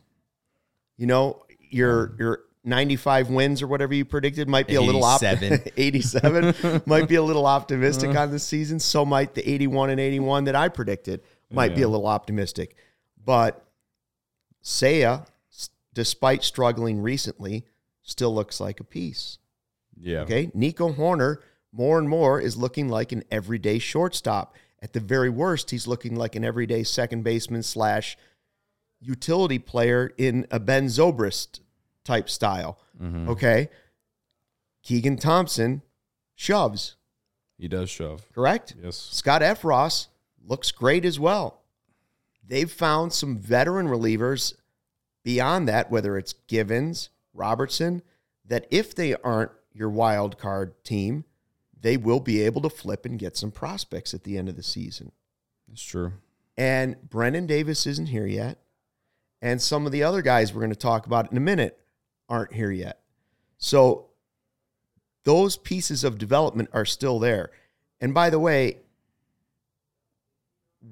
[0.99, 5.23] You know, your your 95 wins or whatever you predicted might be a little op-
[5.23, 5.63] 87.
[5.77, 8.23] 87 might be a little optimistic uh-huh.
[8.23, 8.81] on the season.
[8.81, 12.75] So might the 81 and 81 that I predicted might be a little optimistic.
[13.25, 13.65] But
[14.65, 15.27] Seiya,
[15.95, 17.65] despite struggling recently,
[18.03, 19.39] still looks like a piece.
[19.97, 20.21] yeah.
[20.21, 20.51] Okay.
[20.53, 21.37] Nico Hoerner,
[21.73, 24.57] more and more, is looking like an everyday shortstop.
[24.83, 28.17] At the very worst, he's looking like an everyday second baseman slash
[29.01, 31.61] utility player in a Ben Zobrist
[32.07, 32.79] type style.
[33.01, 33.29] Mm-hmm.
[33.29, 33.69] Okay.
[34.83, 35.83] Keegan Thompson
[36.35, 36.97] shoves,
[37.59, 38.25] He does shove.
[38.33, 38.75] correct?
[38.83, 38.97] Yes.
[38.97, 40.07] Scott Effross
[40.43, 41.63] looks great as well.
[42.47, 44.55] They've found some veteran relievers
[45.25, 48.03] beyond that, whether it's Givens, Robertson,
[48.47, 51.25] that if they aren't your wild card team,
[51.79, 54.63] they will be able to flip and get some prospects at the end of the
[54.63, 55.11] season.
[55.69, 56.13] That's true.
[56.57, 58.59] And Brennen Davis isn't here yet.
[59.43, 61.79] And some of the other guys we're going to talk about in a minute
[62.29, 63.01] aren't here yet.
[63.59, 64.07] So
[65.25, 67.51] those pieces of development are still there.
[68.01, 68.79] And by the way,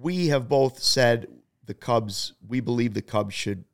[0.00, 1.28] we have both said
[1.64, 3.64] the Cubs, we believe the Cubs should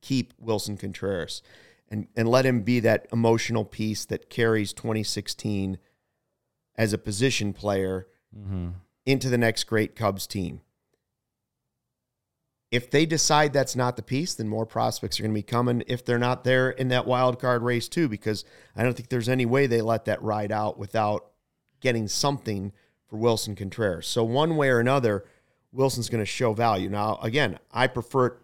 [0.00, 1.42] keep Willson Contreras
[1.88, 5.78] and, and let him be that emotional piece that carries 2016
[6.76, 8.70] as a position player mm-hmm.
[9.06, 10.60] into the next great Cubs team.
[12.74, 15.84] If they decide that's not the piece, then more prospects are going to be coming
[15.86, 19.28] if they're not there in that wild card race too, because I don't think there's
[19.28, 21.30] any way they let that ride out without
[21.78, 22.72] getting something
[23.06, 24.08] for Willson Contreras.
[24.08, 25.24] So one way or another,
[25.70, 26.88] Willson's going to show value.
[26.88, 28.38] Now, again, I prefer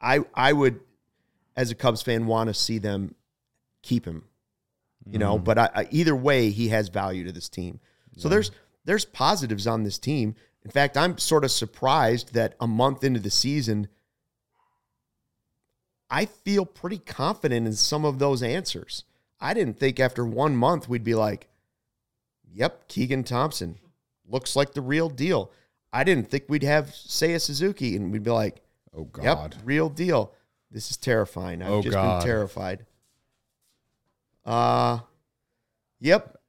[0.00, 0.80] I I would
[1.54, 3.14] as a Cubs fan want to see them
[3.82, 4.24] keep him.
[5.04, 5.44] You know, mm-hmm.
[5.44, 7.80] but I, I, either way, he has value to this team.
[8.16, 8.50] So there's
[8.86, 10.34] there's positives on this team.
[10.64, 13.88] In fact, I'm sort of surprised that a month into the season,
[16.10, 19.04] I feel pretty confident in some of those answers.
[19.40, 21.48] I didn't think after one month we'd be like,
[22.52, 23.78] "Yep, Keegan Thompson
[24.28, 25.50] looks like the real deal."
[25.92, 29.54] I didn't think we'd have Seiya Suzuki and we'd be like, Oh God.
[29.54, 30.32] Yep, real deal.
[30.70, 31.62] This is terrifying.
[31.62, 32.18] I've Oh, just God.
[32.20, 32.86] been terrified.
[34.44, 35.00] Uh
[36.00, 36.39] yep.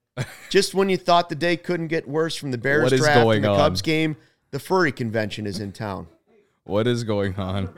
[0.49, 3.19] Just when you thought the day couldn't get worse from the Bears What is draft
[3.29, 3.55] and the on?
[3.57, 4.17] Cubs game,
[4.51, 6.07] the furry convention is in town.
[6.63, 7.73] What is going on?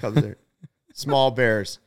[0.00, 0.38] Cubs are
[0.94, 1.78] small bears.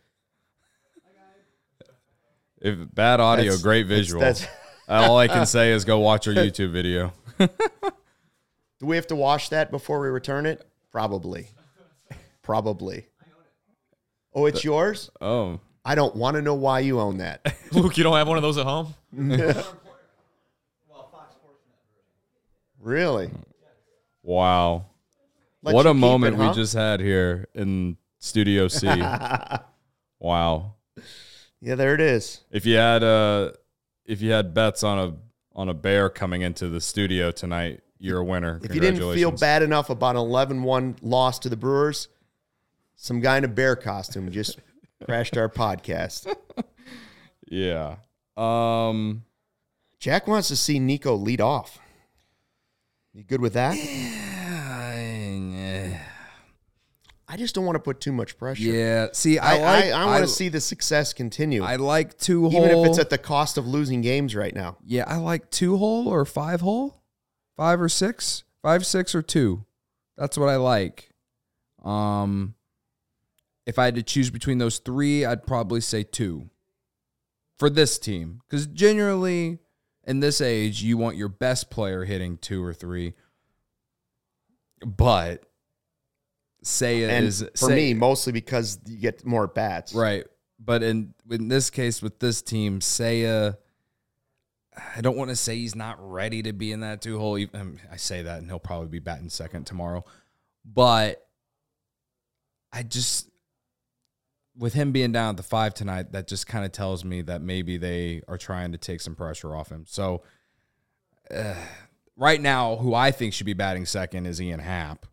[2.61, 4.21] If bad audio, That's- great visual.
[4.21, 4.47] that's-
[4.87, 7.13] All I can say is go watch our YouTube video.
[7.37, 7.47] Do
[8.85, 10.65] we have to wash that before we return it?
[10.91, 11.47] Probably.
[12.41, 13.07] Probably.
[14.33, 15.09] Oh, it's yours?
[15.21, 17.55] Oh, I don't want to know why you own that.
[17.71, 18.93] Luke, you don't have one of those at home?
[22.80, 23.32] Really?
[24.21, 24.86] wow.
[25.63, 26.49] Let what you a keep moment it, huh?
[26.49, 28.88] we just had here in Studio C.
[30.19, 30.73] wow.
[31.60, 32.41] Yeah, there it is.
[32.51, 33.54] If you had uh
[34.06, 35.15] if you had bets on a
[35.56, 38.60] on a bear coming into the studio tonight, you're a winner.
[38.62, 42.10] If you didn't feel bad enough about an 11-1 loss to the Brewers,
[42.95, 44.60] some guy in a bear costume just
[45.06, 46.32] crashed our podcast.
[47.47, 47.95] Yeah.
[48.37, 49.23] Um
[49.99, 51.79] Jack wants to see Nico lead off.
[53.13, 53.75] You good with that?
[57.27, 58.61] I just don't want to put too much pressure.
[58.63, 59.07] Yeah.
[59.11, 62.49] See, I, I like I, I want to see the success continue, I like two
[62.49, 62.65] hole.
[62.65, 64.77] even if it's at the cost of losing games right now.
[64.85, 67.01] Yeah, I like two hole or five hole,
[67.57, 69.65] five or six, five, six or two.
[70.17, 71.09] That's what I like.
[71.83, 72.55] Um,
[73.65, 76.49] if I had to choose between those three, I'd probably say two
[77.57, 79.59] for this team because generally
[80.05, 83.13] in this age, you want your best player hitting two or three.
[84.85, 85.43] But
[86.63, 89.93] say it And is for say- me, mostly because you get more bats.
[89.93, 90.25] Right.
[90.59, 93.57] But in in this case with this team, Seiya
[94.95, 97.37] I don't want to say he's not ready to be in that two hole.
[97.37, 100.03] Even- um, I say that and he'll probably be batting second tomorrow.
[100.65, 101.25] But
[102.73, 103.29] I just
[104.57, 107.41] with him being down at the five tonight, that just kind of tells me that
[107.41, 109.83] maybe they are trying to take some pressure off him.
[109.87, 110.21] So
[111.31, 111.55] uh,
[112.15, 115.05] right now, who I think should be batting second is Ian Happ.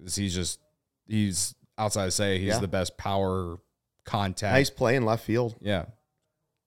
[0.00, 0.60] He's just
[1.06, 2.58] he's outside to say he's Yeah.
[2.60, 3.58] the best power
[4.04, 4.54] contact.
[4.54, 5.56] Nice play in left field.
[5.60, 5.86] Yeah.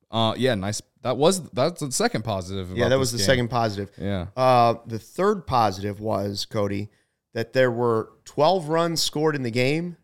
[0.09, 0.81] Uh yeah, nice.
[1.03, 2.75] That was that's the second positive.
[2.75, 3.25] Yeah, that was the game.
[3.25, 3.89] second positive.
[3.97, 4.27] Yeah.
[4.37, 6.89] Uh, the third positive was, Cody,
[7.33, 9.97] that there were 12 runs scored in the game,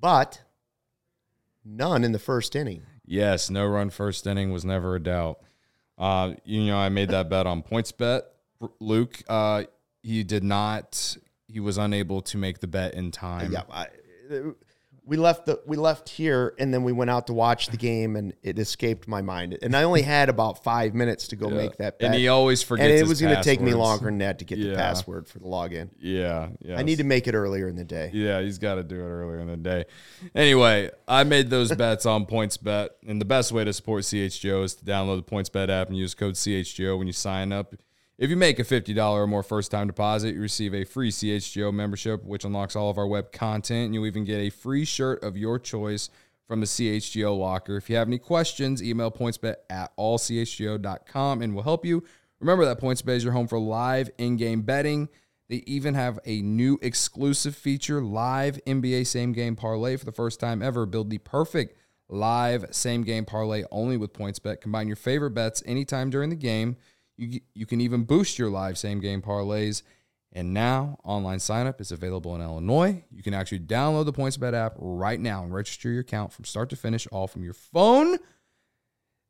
[0.00, 0.42] but
[1.70, 2.82] none in the first inning.
[3.04, 5.40] Yes, no run first inning was never a doubt.
[5.98, 8.24] Uh, you know, I made that bet on points bet.
[8.78, 9.64] Luke, uh,
[10.02, 11.16] he did not.
[11.46, 13.52] He was unable to make the bet in time.
[13.52, 13.88] Yeah, I,
[15.10, 18.14] we left the we left here and then we went out to watch the game
[18.14, 19.58] and it escaped my mind.
[19.60, 22.06] And I only had about five minutes to go make that bet.
[22.06, 22.88] And he always forgets.
[22.88, 25.40] and it was going to take me longer than that to get the password for
[25.40, 25.90] the login.
[25.98, 26.78] Yeah, yeah.
[26.78, 28.12] I need to make it earlier in the day.
[28.14, 29.86] Yeah, he's got to do it earlier in the day.
[30.32, 34.76] Anyway, I made those bets on PointsBet, and the best way to support CHGO is
[34.76, 37.74] to download the PointsBet app and use code CHGO when you sign up.
[38.20, 41.72] If you make a $50 or more first time deposit, you receive a free CHGO
[41.72, 43.86] membership, which unlocks all of our web content.
[43.86, 46.10] And you'll even get a free shirt of your choice
[46.46, 47.78] from the CHGO locker.
[47.78, 52.04] If you have any questions, email pointsbet at allchgo.com and we'll help you.
[52.40, 55.08] Remember that PointsBet is your home for live in game betting.
[55.48, 60.40] They even have a new exclusive feature live NBA same game parlay for the first
[60.40, 60.84] time ever.
[60.84, 61.74] Build the perfect
[62.10, 64.60] live same game parlay only with PointsBet.
[64.60, 66.76] Combine your favorite bets anytime during the game.
[67.20, 69.82] You, you can even boost your live same game parlays.
[70.32, 73.02] And now online signup is available in Illinois.
[73.10, 76.70] You can actually download the PointsBet app right now and register your account from start
[76.70, 78.16] to finish, all from your phone.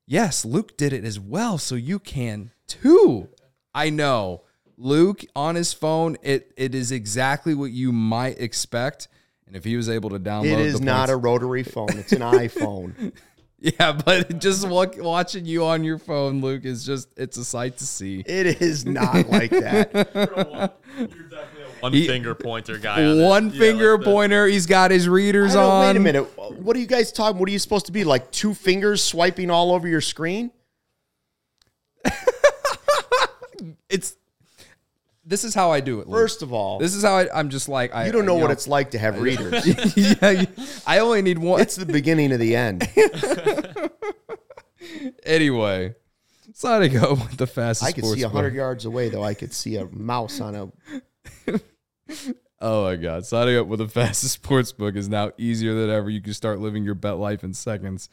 [0.07, 3.29] Yes, Luke did it as well, so you can too.
[3.75, 4.43] I know.
[4.77, 9.09] Luke on his phone, it it is exactly what you might expect.
[9.47, 12.21] And if he was able to download It is not a rotary phone; it's an
[12.21, 13.13] iPhone.
[13.79, 17.77] Yeah, but just wa- watching you on your phone, Luke, is just it's a sight
[17.79, 18.25] to see.
[18.27, 19.91] It is not like that.
[20.97, 23.05] You're definitely a one He- finger pointer guy.
[23.05, 23.53] On One it.
[23.55, 25.87] Yeah, finger like the- pointer, he's got his readers on.
[25.87, 26.23] wait a minute.
[26.63, 27.39] What are you guys talking?
[27.39, 28.31] What are you supposed to be like?
[28.31, 30.51] Two fingers swiping all over your screen?
[33.91, 34.17] It's
[35.31, 36.09] this is how I do it.
[36.09, 36.19] Luke.
[36.19, 38.49] First of all, this is how I, I'm just like I you don't know what
[38.49, 39.65] know, it's like to have readers.
[39.97, 40.47] yeah, you-
[40.87, 41.61] I only need one.
[41.61, 42.89] It's the beginning of the end.
[45.25, 45.95] anyway,
[46.53, 47.89] signing up with the fastest.
[47.89, 49.23] I could see hundred yards away, though.
[49.23, 50.73] I could see a mouse on a.
[52.61, 53.25] Oh my God.
[53.25, 56.11] Signing up with the fastest sports book is now easier than ever.
[56.11, 58.11] You can start living your bet life in seconds.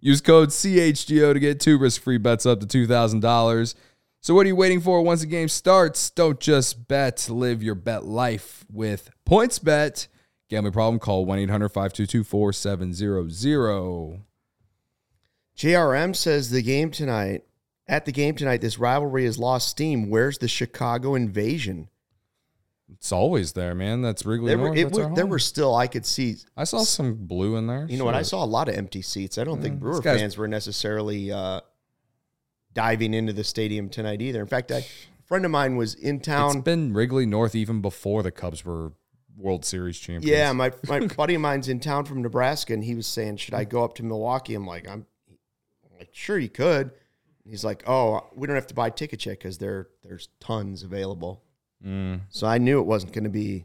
[0.00, 3.74] Use code CHGO to get two risk free bets up to $2,000.
[4.22, 6.10] So, what are you waiting for once the game starts?
[6.10, 10.08] Don't just bet, live your bet life with PointsBet.
[10.50, 10.98] Gambling problem?
[10.98, 14.20] Call 1 800 522 4700.
[15.56, 17.44] JRM says the game tonight.
[17.88, 20.10] At the game tonight, this rivalry has lost steam.
[20.10, 21.88] Where's the Chicago invasion?
[22.92, 24.02] It's always there, man.
[24.02, 24.78] That's Wrigley There were, North.
[24.78, 27.86] it That's were, there were still, I could see, I saw some blue in there.
[27.88, 28.14] you know what?
[28.14, 29.38] I saw a lot of empty seats.
[29.38, 31.60] I don't think Yeah, Brewer this guy's- fans were necessarily uh,
[32.74, 34.40] diving into the stadium tonight either.
[34.40, 34.84] In fact, I, a
[35.24, 36.60] friend of mine was in It's town.
[36.60, 38.92] been Wrigley North even before the Cubs were
[39.36, 40.26] World Series champions.
[40.26, 43.54] Yeah, my, my buddy of mine's in town from Nebraska, and he was saying, "Should
[43.54, 46.90] I go up to Milwaukee?" I'm like, "I'm, I'm like, sure you could."
[47.44, 51.42] He's like, "Oh, we don't have to buy tickets yet because there there's tons available."
[51.84, 52.20] Mm.
[52.28, 53.64] So I knew it wasn't going to be.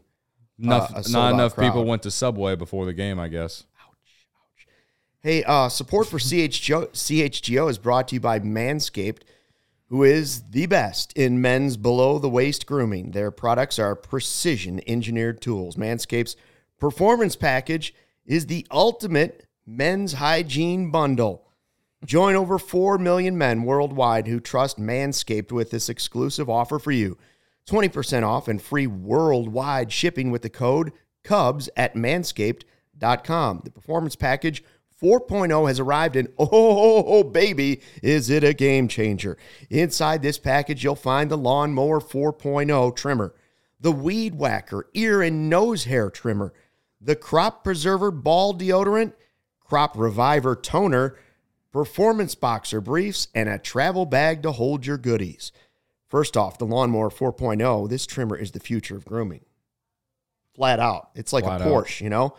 [0.58, 3.66] Enough, a not enough people went to Subway before the game, I guess.
[5.26, 9.22] Hey, uh, support for CHGO, CHGO is brought to you by Manscaped,
[9.88, 13.10] who is the best in men's below the waist grooming.
[13.10, 15.74] Their products are precision engineered tools.
[15.74, 16.36] Manscaped's
[16.78, 17.92] performance package
[18.24, 21.48] is the ultimate men's hygiene bundle.
[22.04, 27.18] Join over 4 million men worldwide who trust Manscaped with this exclusive offer for you
[27.68, 30.92] 20% off and free worldwide shipping with the code
[31.24, 33.62] CUBS at manscaped.com.
[33.64, 34.62] The performance package
[35.00, 39.36] 4.0 has arrived, and oh, baby, is it a game changer.
[39.70, 43.34] Inside this package, you'll find the Lawnmower 4.0 trimmer,
[43.78, 46.52] the Weed Whacker ear and nose hair trimmer,
[47.00, 49.12] the Crop Preserver ball deodorant,
[49.60, 51.16] Crop Reviver toner,
[51.72, 55.52] performance boxer briefs, and a travel bag to hold your goodies.
[56.08, 59.44] First off, the Lawnmower 4.0, this trimmer is the future of grooming.
[60.54, 61.10] Flat out.
[61.14, 61.70] It's like Flat a out.
[61.70, 62.34] Porsche, you know?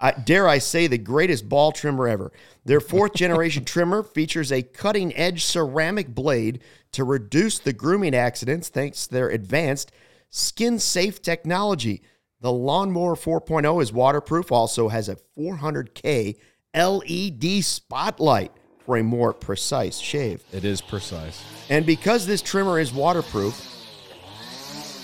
[0.00, 2.32] I, dare I say, the greatest ball trimmer ever.
[2.64, 6.60] Their fourth generation trimmer features a cutting edge ceramic blade
[6.92, 9.92] to reduce the grooming accidents thanks to their advanced
[10.30, 12.02] skin safe technology.
[12.40, 16.36] The Lawnmower 4.0 is waterproof, also has a 400K
[16.74, 18.52] LED spotlight
[18.86, 20.42] for a more precise shave.
[20.52, 21.44] It is precise.
[21.68, 23.66] And because this trimmer is waterproof,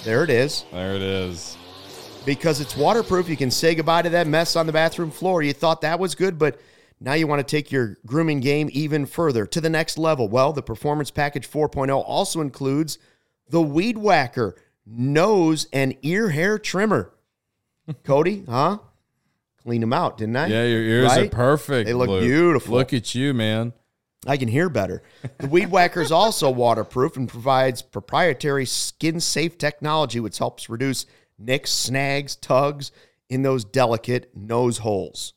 [0.05, 0.65] there it is.
[0.73, 1.57] There it is.
[2.27, 5.43] Because it's waterproof, you can say goodbye to that mess on the bathroom floor.
[5.43, 6.61] You thought that was good, but
[7.01, 10.29] now you want to take your grooming game even further to the next level.
[10.29, 12.99] Well, the Performance Package 4.0 also includes
[13.49, 17.12] the Weed Whacker nose and ear hair trimmer.
[18.05, 18.79] Cody, huh?
[19.62, 20.47] Clean them out, didn't I?
[20.47, 21.27] Yeah, your ears Right?
[21.27, 21.87] are perfect.
[21.87, 22.22] They look Luke.
[22.22, 22.74] beautiful.
[22.77, 23.72] Look at you, man.
[24.27, 25.03] I can hear better.
[25.39, 31.07] The Weed Whacker is also waterproof and provides proprietary skin safe technology, which helps reduce
[31.39, 32.93] nicks, snags, tugs
[33.28, 35.34] in those delicate nose holes.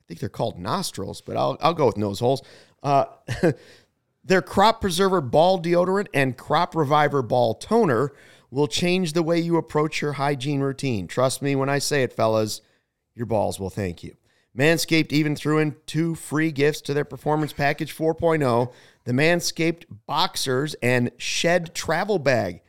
[0.00, 2.42] I think they're called nostrils, but I'll, I'll go with nose holes.
[2.82, 3.06] Uh,
[4.24, 8.12] their Crop Preserver Ball Deodorant and Crop Reviver Ball Toner
[8.50, 11.06] will change the way you approach your hygiene routine.
[11.06, 12.60] Trust me when I say it, fellas,
[13.14, 14.16] your balls will thank you.
[14.56, 18.72] Manscaped even threw in two free gifts to their Performance Package 4.0
[19.04, 22.62] the Manscaped Boxers and Shed Travel Bag.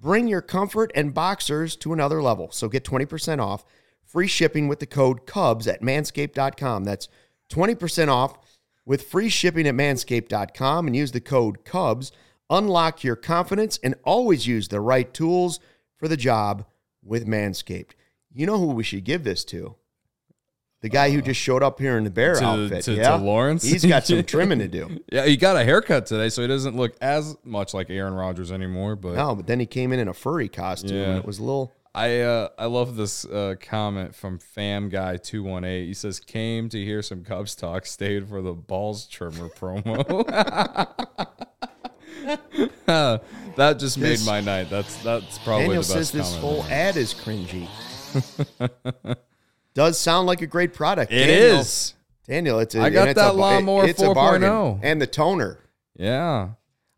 [0.00, 2.52] Bring your comfort and boxers to another level.
[2.52, 3.64] So get 20% off,
[4.04, 6.84] free shipping with the code CUBS at manscaped.com.
[6.84, 7.08] That's
[7.50, 8.38] 20% off
[8.86, 12.12] with free shipping at manscaped.com and use the code CUBS.
[12.48, 15.58] Unlock your confidence and always use the right tools
[15.96, 16.64] for the job
[17.02, 17.90] with Manscaped.
[18.32, 19.74] You know who we should give this to?
[20.80, 22.84] The guy who just showed up here in the bear Uh, To- outfit.
[22.84, 23.14] to- to yeah.
[23.16, 23.64] Lawrence?
[23.64, 25.00] He's got some trimming to do.
[25.10, 28.52] Yeah, he got a haircut today, so he doesn't look as much like Aaron Rodgers
[28.52, 28.94] anymore.
[28.94, 31.04] But No, but then he came in in a furry costume Yeah.
[31.04, 31.72] and it was a little.
[31.94, 35.86] I uh, I love this uh, comment from Fam Guy two one eight.
[35.86, 40.14] He says, "Came to hear some Cubs talk, stayed for the balls trimmer promo."
[43.56, 44.70] that just made my night.
[44.70, 46.40] That's that's probably Daniel the says best this comment.
[46.44, 47.66] whole ad is cringy.
[49.78, 51.12] Does sound like a great product.
[51.12, 51.94] It Daniel, is.
[52.26, 54.48] Daniel, it's a, I got and it's a that bu- lawnmower it's a bargain.
[54.48, 54.80] 4.0.
[54.82, 55.60] and the toner.
[55.94, 56.48] Yeah,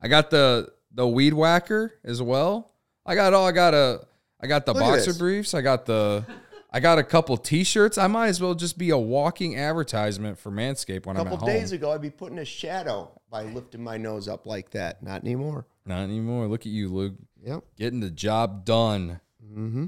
[0.01, 2.71] I got the the weed whacker as well.
[3.05, 3.47] I got all.
[3.47, 4.07] I got a.
[4.41, 5.53] I got the Look boxer briefs.
[5.53, 6.25] I got the.
[6.73, 7.99] I got a couple T-shirts.
[7.99, 11.37] I might as well just be a walking advertisement for Manscaped when I'm at home.
[11.37, 14.71] A couple days ago, I'd be putting a shadow by lifting my nose up like
[14.71, 15.03] that.
[15.03, 15.67] Not anymore.
[15.85, 16.47] Not anymore.
[16.47, 17.65] Look at you, Luke, Yep.
[17.77, 19.21] getting the job done.
[19.45, 19.87] Mm-hmm.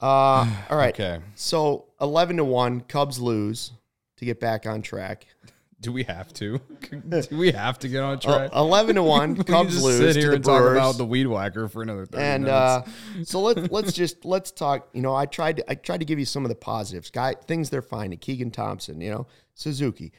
[0.00, 0.94] Uh, all right.
[0.98, 1.20] Okay.
[1.34, 3.72] So eleven to one, Cubs lose
[4.16, 5.26] to get back on track.
[5.80, 6.58] Do we have to?
[6.90, 8.50] Do we have to get on Uh, track?
[8.54, 11.82] eleven to one, Cubs lose sit to the and talk about the weed whacker for
[11.82, 12.58] another thirty and minutes.
[12.58, 14.88] uh, so let's let's just let's talk.
[14.94, 17.34] You know, I tried to, I tried to give you some of the positives, guy
[17.46, 18.18] things they're finding.
[18.18, 20.12] Keegan Thompson, you know, Suzuki.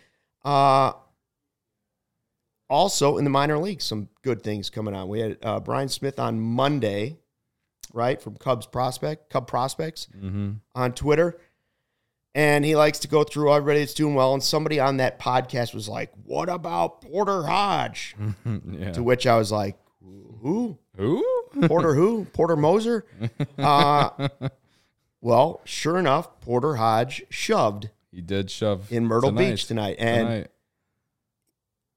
[0.45, 0.93] Uh,
[2.69, 5.07] also in the minor leagues, some good things coming on.
[5.07, 7.17] We had uh, Brian Smith on Monday,
[7.97, 10.51] right from Cubs prospect, Cub prospects mm-hmm.
[10.75, 11.37] on Twitter.
[12.35, 14.33] And he likes to go through everybody that's doing well.
[14.33, 18.15] And somebody on that podcast was like, What about Porter Hodge?
[18.45, 18.91] yeah.
[18.91, 19.75] To which I was like,
[20.41, 20.77] Who?
[20.95, 21.25] Who?
[21.63, 22.25] Porter who?
[22.33, 23.05] Porter Moser?
[23.57, 24.29] Uh,
[25.19, 29.49] well, sure enough, Porter Hodge shoved He did shove in Myrtle tonight.
[29.49, 29.95] Beach tonight.
[29.97, 30.47] And Tonight.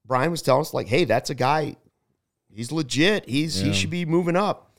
[0.07, 1.77] Brian was telling us, like, hey, that's a guy.
[2.53, 3.29] He's legit.
[3.29, 3.69] He's Yeah.
[3.69, 4.70] he should be moving up.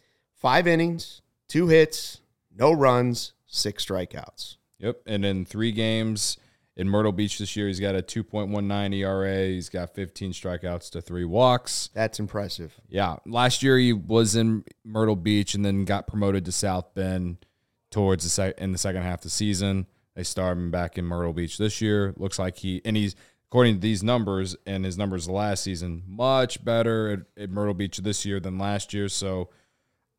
[0.41, 2.19] Five innings, two hits,
[2.57, 4.57] no runs, six strikeouts.
[4.79, 5.03] Yep.
[5.05, 6.35] And in three games
[6.75, 9.45] in Myrtle Beach this year, he's got a 2.19 ERA.
[9.45, 11.91] He's got 15 strikeouts to three walks.
[11.93, 12.73] That's impressive.
[12.89, 13.17] Yeah.
[13.27, 17.45] Last year he was in Myrtle Beach and then got promoted to South Bend
[17.91, 19.85] towards the sec- in the second half of the season.
[20.15, 22.15] They started him back in Myrtle Beach this year.
[22.17, 23.15] Looks like he and he's
[23.47, 27.97] according to these numbers and his numbers last season, much better at, at Myrtle Beach
[27.97, 29.07] this year than last year.
[29.07, 29.49] So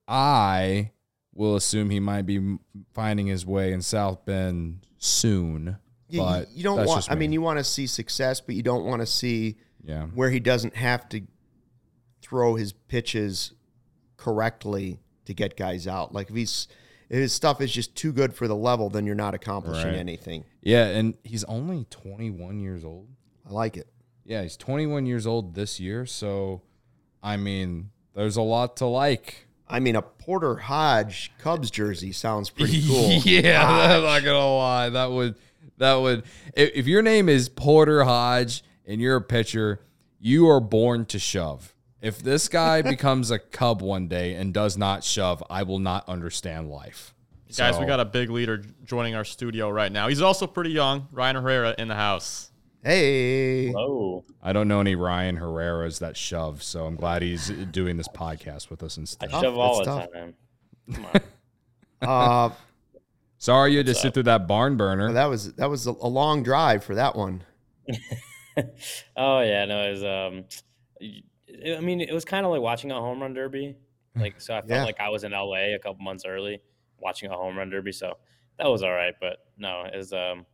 [0.08, 0.92] I
[1.34, 2.58] will assume he might be
[2.92, 5.76] finding his way in South Bend soon.
[6.08, 6.98] You, But you don't want.
[6.98, 10.06] just I mean, you want to see success, but you don't want to see yeah.
[10.06, 11.22] where he doesn't have to
[12.20, 13.52] throw his pitches
[14.16, 16.12] correctly to get guys out.
[16.12, 16.68] Like if he's
[17.08, 19.98] if his stuff is just too good for the level, then you're not accomplishing Right.
[19.98, 20.44] anything.
[20.62, 23.08] Yeah, and he's only 21 years old.
[23.46, 23.88] I like it.
[24.24, 26.06] Yeah, he's 21 years old this year.
[26.06, 26.62] So,
[27.22, 29.46] I mean, there's a lot to like.
[29.72, 33.10] I mean, a Porter Hodge Cubs jersey sounds pretty cool.
[33.24, 33.66] yeah,
[33.96, 34.90] I'm not gonna lie.
[34.90, 35.34] That would
[35.78, 39.80] that would if, if your name is Porter Hodge and you're a pitcher,
[40.20, 41.74] you are born to shove.
[42.02, 46.08] If this guy becomes a Cub one day and does not shove, I will not
[46.08, 47.14] understand life.
[47.56, 50.08] Guys, we got a big leader joining our studio right now.
[50.08, 51.08] He's also pretty young.
[51.12, 52.50] Ryan Herrera in the house.
[52.82, 57.96] Hey, Oh, I don't know any Ryan Herrera's that shove, so I'm glad he's doing
[57.96, 59.30] this podcast with us I instead.
[59.30, 60.12] Tough, shove all it's the tough.
[60.12, 60.34] time, man.
[60.92, 61.06] Come
[62.02, 62.08] on.
[62.50, 62.54] uh,
[63.38, 65.12] Sorry you had to sit through that barn burner.
[65.12, 67.42] that was that was a, a long drive for that one.
[69.16, 70.04] oh yeah, no, it was.
[70.04, 70.44] Um,
[71.00, 71.22] y-
[71.76, 73.76] I mean, it was kind of like watching a home run derby.
[74.16, 74.84] Like, so I felt Yeah.
[74.84, 76.60] like I was in LA a couple months early
[76.98, 77.92] watching a home run derby.
[77.92, 78.16] So
[78.58, 80.46] that was all right, but no, it was um,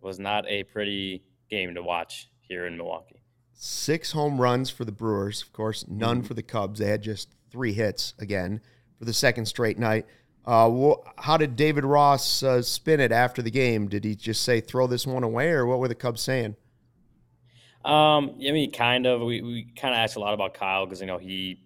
[0.00, 1.22] was not a pretty
[1.54, 3.20] game to watch here in Milwaukee.
[3.52, 6.80] Six home runs for the Brewers, of course, none for the Cubs.
[6.80, 8.60] They had just three hits again
[8.98, 10.06] for the second straight night.
[10.44, 13.88] Uh, how did David Ross uh, spin it after the game?
[13.88, 16.56] Did he just say throw this one away, or what were the Cubs saying?
[17.84, 19.20] Um, I mean, kind of.
[19.20, 21.60] We, we kind of asked a lot about Kyle because you know he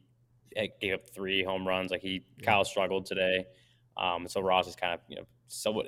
[0.80, 1.90] gave up three home runs.
[1.90, 3.46] Like he Kyle struggled today.
[3.96, 5.86] Um, so Ross is kind of you know somewhat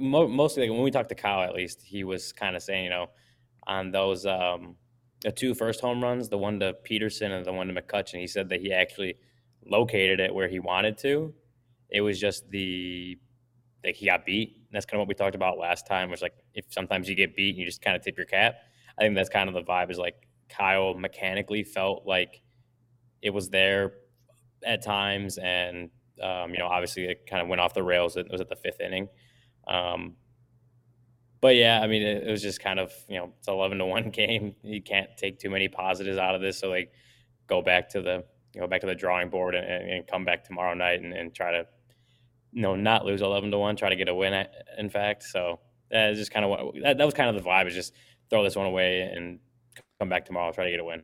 [0.00, 2.90] mostly like when we talked to Kyle at least he was kind of saying you
[2.90, 3.10] know
[3.66, 4.76] on those um
[5.22, 8.26] the two first home runs, the one to Peterson and the one to McCutchen, he
[8.26, 9.16] said that he actually
[9.66, 11.32] located it where he wanted to.
[11.88, 13.18] It was just the
[13.82, 14.56] that he got beat.
[14.56, 17.14] And that's kind of what we talked about last time, was like if sometimes you
[17.14, 18.56] get beat and you just kind of tip your cap.
[18.98, 22.42] I think that's kind of the vibe is like Kyle mechanically felt like
[23.22, 23.94] it was there
[24.64, 25.90] at times and
[26.22, 28.16] um, you know, obviously it kind of went off the rails.
[28.16, 29.08] It was at the fifth inning.
[29.66, 30.16] Um,
[31.44, 33.84] but yeah, I mean, it, it, was just kind of you know it's eleven to
[33.84, 34.54] one game.
[34.62, 36.58] You can't take too many positives out of this.
[36.58, 36.90] So like,
[37.46, 38.24] go back to the
[38.56, 41.50] go back to the drawing board and, and come back tomorrow night and, and, try
[41.50, 41.66] to
[42.52, 43.76] you know not lose eleven to one.
[43.76, 44.46] Try to get a win.
[44.78, 47.46] In fact, so that is just kind of what that, that was kind of the
[47.46, 47.66] vibe.
[47.66, 47.92] Is just
[48.30, 49.38] throw this one away and
[49.98, 50.50] come back tomorrow.
[50.50, 51.02] Try to get a win.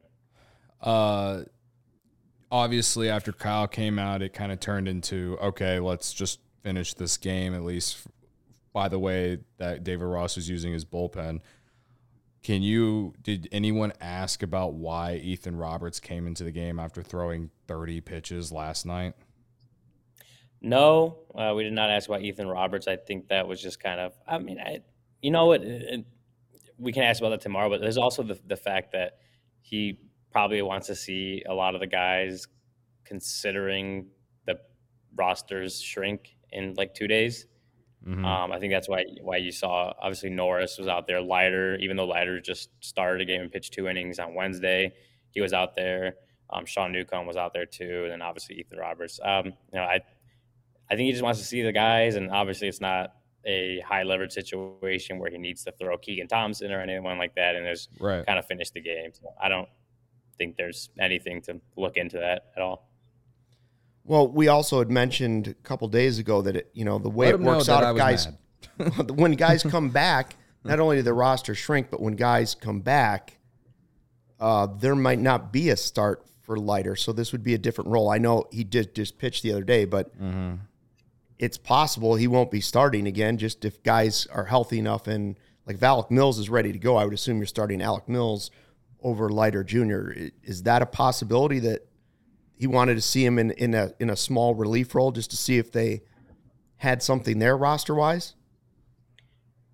[0.81, 1.43] Uh,
[2.51, 7.19] obviously, after Kyle came out, it kind of turned into okay, let's just finish this
[7.19, 8.07] game at least
[8.73, 11.41] by the way that David Ross was using his bullpen.
[12.43, 17.51] Can you did anyone ask about why Ethan Roberts came into the game after throwing
[17.67, 19.15] 30 pitches last night?
[20.63, 22.87] No, uh, we did not ask about Ethan Roberts.
[22.87, 24.81] I think that was just kind of I mean, I
[25.21, 25.63] you know what
[26.79, 29.19] we can ask about that tomorrow, but there's also the the fact that
[29.61, 29.99] he
[30.31, 32.47] probably wants to see a lot of the guys
[33.05, 34.07] considering
[34.47, 34.59] the
[35.17, 37.47] rosters shrink in like 2 days.
[38.07, 38.25] Mm-hmm.
[38.25, 41.21] Um, I think that's why why you saw obviously Norris was out there.
[41.21, 44.93] Leiter, even though Leiter just started a game and pitched two innings on Wednesday,
[45.31, 46.15] he was out there.
[46.49, 49.21] Um, Sean Newcomb was out there too, and then obviously Ethan Roberts.
[49.23, 50.01] Um, you know, I
[50.91, 53.13] I think he just wants to see the guys, and obviously it's not
[53.47, 57.55] a high leverage situation where he needs to throw Keegan Thompson or anyone like that,
[57.55, 58.25] and just right.
[58.27, 59.11] kind of finish the game.
[59.13, 59.69] So I don't
[60.39, 62.90] think there's anything to look into that at all.
[64.05, 67.27] Well, we also had mentioned a couple days ago that it, you know the way
[67.27, 68.29] Let it works out, guys
[69.15, 73.39] when guys come back, not only do the roster shrink, but when guys come back,
[74.39, 76.97] uh, there might not be a start for Leiter.
[76.97, 78.11] So this would be a different role.
[78.11, 80.57] I know he did just pitch the other day, but mm-hmm.
[81.39, 83.39] it's possible he won't be starting again.
[83.39, 86.97] Just if guys are healthy enough and like if Alec Mills is ready to go,
[86.97, 88.51] I would assume you're starting Alec Mills
[89.03, 90.11] over Leiter Jr.
[90.43, 91.87] Is that a possibility that
[92.61, 95.37] he wanted to see him in, in a in a small relief role just to
[95.39, 96.03] see if they
[96.77, 98.35] had something there roster wise?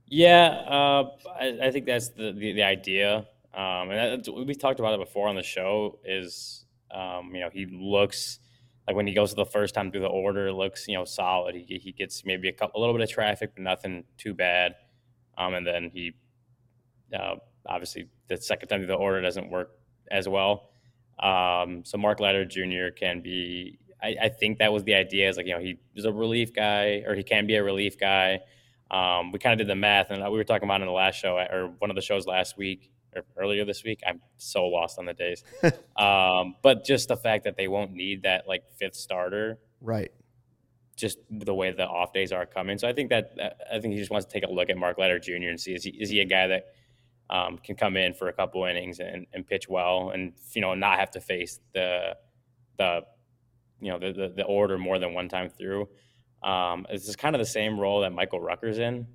[0.07, 4.95] Yeah, uh, I, I, think that's the the, the idea, um, and we talked about
[4.95, 5.99] it before on the show.
[6.05, 8.39] Is um, you know he looks
[8.87, 11.57] like when he goes the first time through the order, it looks you know solid.
[11.57, 14.77] He he gets maybe a couple, a little bit of traffic, but nothing too bad.
[15.37, 16.13] Um, and then he
[17.13, 17.35] uh,
[17.67, 19.73] obviously the second time through the order doesn't work
[20.09, 20.71] as well.
[21.19, 22.95] Um, so Mark Leiter Jr.
[22.95, 23.79] can be.
[24.03, 25.29] I, I, think that was the idea.
[25.29, 27.99] Is like you know he is a relief guy, or he can be a relief
[27.99, 28.41] guy.
[28.91, 31.17] Um, we kind of did the math, and we were talking about in the last
[31.17, 34.01] show or one of the shows last week or earlier this week.
[34.07, 35.43] I'm so lost on the days.
[35.97, 40.13] um, but just the fact that they won't need that like fifth starter, right?
[40.97, 42.79] Just the way the off days are coming.
[42.79, 43.35] So I think that
[43.73, 45.49] I think he just wants to take a look at Mark Leiter Jr.
[45.49, 46.67] and see is he is he a guy that
[47.31, 50.75] um, can come in for a couple innings and, and pitch well, and you know
[50.75, 52.17] not have to face the
[52.79, 53.01] the
[53.81, 55.89] you know the, the, the order more than one time through.
[56.43, 59.07] Um, this is kind of the same role that Michael Rucker's in.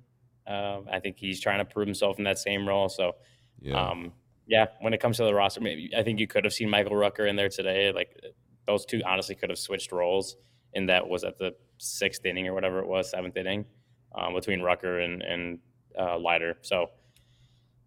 [0.46, 2.88] Uh, I think he's trying to prove himself in that same role.
[2.88, 3.12] So,
[3.60, 3.90] yeah.
[3.90, 4.12] Um,
[4.46, 6.96] yeah, when it comes to the roster, maybe I think you could have seen Michael
[6.96, 7.92] Rucker in there today.
[7.92, 8.20] Like
[8.66, 10.36] those two honestly could have switched roles.
[10.74, 13.66] In that was at the sixth inning or whatever it was, seventh inning,
[14.14, 15.58] um, between Rucker and and
[15.98, 16.56] uh, Leiter.
[16.62, 16.88] So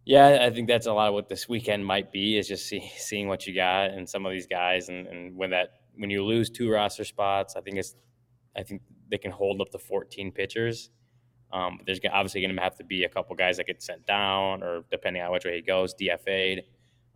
[0.05, 2.91] yeah, I think that's a lot of what this weekend might be is just see,
[2.97, 6.23] seeing what you got and some of these guys, and, and when that when you
[6.23, 7.95] lose two roster spots, I think it's
[8.55, 10.89] I think they can hold up to 14 pitchers.
[11.51, 14.63] Um, there's obviously going to have to be a couple guys that get sent down,
[14.63, 16.63] or depending on which way he goes, DFA'd.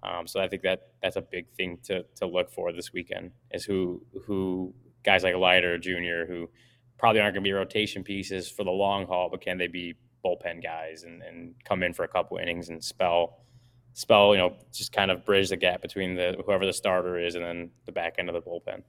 [0.01, 3.31] Um, so I think that that's a big thing to to look for this weekend
[3.51, 4.73] is who who
[5.03, 6.25] guys like Leiter Jr.
[6.27, 6.49] who
[6.97, 9.95] probably aren't going to be rotation pieces for the long haul, but can they be
[10.23, 13.39] bullpen guys and, and come in for a couple innings and spell
[13.93, 17.35] spell, you know, just kind of bridge the gap between the whoever the starter is
[17.35, 18.83] and then the back end of the bullpen.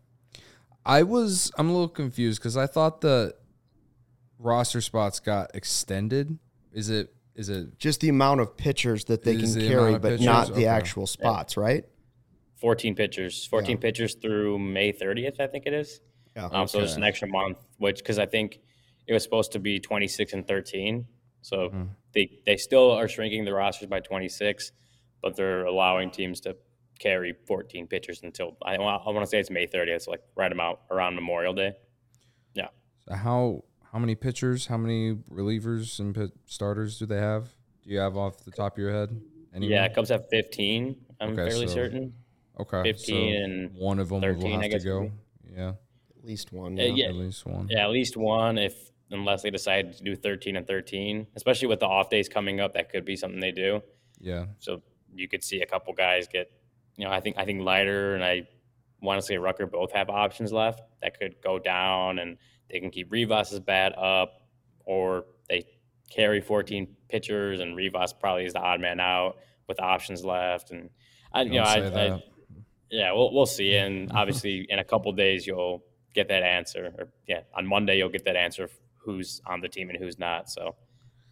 [0.84, 3.34] I was I'm a little confused because I thought the
[4.38, 6.38] roster spots got extended.
[6.72, 10.02] Is it is it just the amount of pitchers that they can the carry, but
[10.02, 10.26] pitchers?
[10.26, 10.66] not the okay.
[10.66, 11.62] actual spots, yeah.
[11.62, 11.84] right?
[12.60, 13.80] 14 pitchers, 14 yeah.
[13.80, 16.00] pitchers through May 30th, I think it is.
[16.36, 16.46] Yeah.
[16.52, 18.60] Um, So just an extra month, which because I think
[19.06, 21.06] it was supposed to be 26 and 13.
[21.42, 21.88] So Mhm.
[22.12, 24.72] they they still are shrinking the rosters by 26,
[25.22, 26.56] but they're allowing teams to
[26.98, 30.22] carry 14 pitchers until I, wa- I want to say it's May 30th, so like
[30.36, 31.72] right about around Memorial Day.
[33.08, 37.48] So how how many pitchers, how many relievers and pit starters do they have?
[37.82, 39.20] Do you have off the top of your head?
[39.54, 39.94] Any Yeah, more?
[39.94, 40.94] Cubs have 15.
[41.20, 42.14] I'm Okay, fairly so- certain.
[42.60, 42.82] Okay.
[42.82, 45.10] 15 so and one of them 13, will I have guess to go.
[45.50, 45.72] Yeah,
[46.18, 46.78] At least one.
[46.78, 46.92] Uh, Yeah.
[46.94, 47.08] yeah.
[47.08, 47.68] at least one.
[47.70, 48.58] Yeah, at least one.
[48.58, 52.60] If unless they decide to do 13 and 13, especially with the off days coming
[52.60, 53.82] up, that could be something they do.
[54.20, 54.46] Yeah.
[54.58, 54.82] So
[55.14, 56.50] you could see a couple guys get,
[56.96, 58.46] you know, I think I think Leiter and I
[59.00, 62.36] want to say Rucker both have options left that could go down, and
[62.70, 64.42] they can keep Rivas's bat up,
[64.84, 65.64] or they
[66.10, 69.36] carry 14 pitchers, and Rivas probably is the odd man out
[69.68, 70.90] with options left, and
[71.32, 72.22] I, you know, Don't I, I,
[72.90, 75.82] yeah, we'll we'll see, and obviously in a couple days you'll
[76.14, 78.68] get that answer, or yeah, on Monday you'll get that answer
[79.04, 80.48] who's on the team and who's not.
[80.50, 80.74] So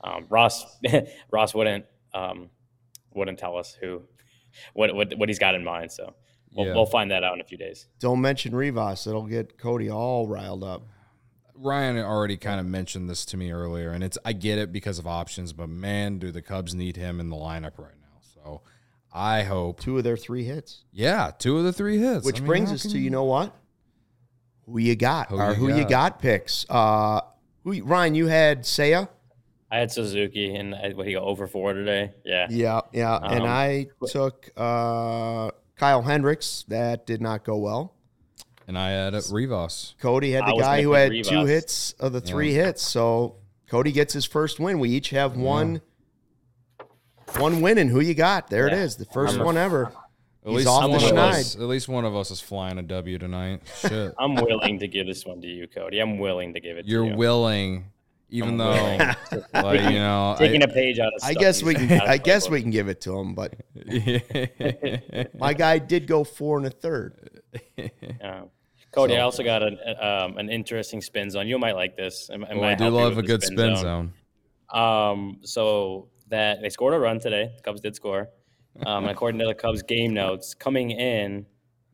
[0.02, 0.64] um, Ross
[1.30, 2.50] Ross wouldn't um,
[3.14, 4.02] wouldn't tell us who
[4.72, 5.92] what what what he's got in mind.
[5.92, 6.14] So
[6.54, 6.74] we'll, Yeah.
[6.74, 7.86] we'll find that out in a few days.
[8.00, 9.06] Don't mention Rivas.
[9.06, 10.82] It'll get Cody all riled up.
[11.60, 14.98] Ryan already kind of mentioned this to me earlier, and it's I get it because
[15.00, 18.20] of options, but man, do the Cubs need him in the lineup right now.
[18.34, 18.62] So
[19.12, 20.84] I hope, Two of their three hits.
[20.92, 22.24] yeah, two of the three hits.
[22.24, 23.52] Which I mean, brings us can to you know what?
[24.66, 25.30] Who you got?
[25.30, 25.88] Who or you who you got?
[25.90, 26.64] got picks.
[26.68, 27.22] Uh
[27.64, 29.08] who Ryan, you had Seiya?
[29.70, 32.12] I had Suzuki and I, what he got over four today.
[32.24, 33.16] Yeah, Yeah, yeah.
[33.22, 36.64] and Um, I took uh Kyle Hendricks.
[36.68, 37.94] That did not go well.
[38.66, 39.94] And I had it Rivas.
[40.00, 41.28] Cody had the guy who had Rivas.
[41.28, 42.82] two hits of the three hits.
[42.82, 43.36] So
[43.68, 44.78] Cody gets his first win.
[44.78, 45.82] We each have one
[47.36, 48.48] one win, and who you got?
[48.48, 48.80] There it Yeah.
[48.84, 49.92] is, the 1st I'm one ever.
[50.48, 51.18] At least off one the of schneid.
[51.18, 53.60] us, at least one of us is flying a W tonight.
[53.80, 55.98] Shit, I'm willing to give this one to you, Cody.
[56.00, 56.84] I'm willing to give it.
[56.84, 57.16] To you're to you.
[57.16, 57.84] willing,
[58.30, 59.44] even I'm though, willing.
[59.52, 61.20] like you know, taking I, a page out of.
[61.22, 62.00] I guess we can.
[62.00, 62.50] I guess playbook.
[62.52, 63.54] we can give it to him, but
[65.38, 67.40] my guy did go four and a third.
[68.20, 68.42] Yeah.
[68.90, 71.46] Cody, So- I also got an um, an interesting spin zone.
[71.46, 72.30] You might like this.
[72.32, 74.12] It, it might I do love a with the good spin zone.
[74.72, 77.52] Um, so that they scored a run today.
[77.56, 78.28] The Cubs did score.
[78.86, 81.46] Um, and according to the Cubs game notes, coming in,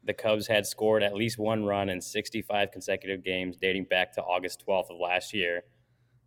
[0.04, 4.22] the Cubs had scored at least one run in 65 consecutive games dating back to
[4.22, 5.62] August 12th of last year,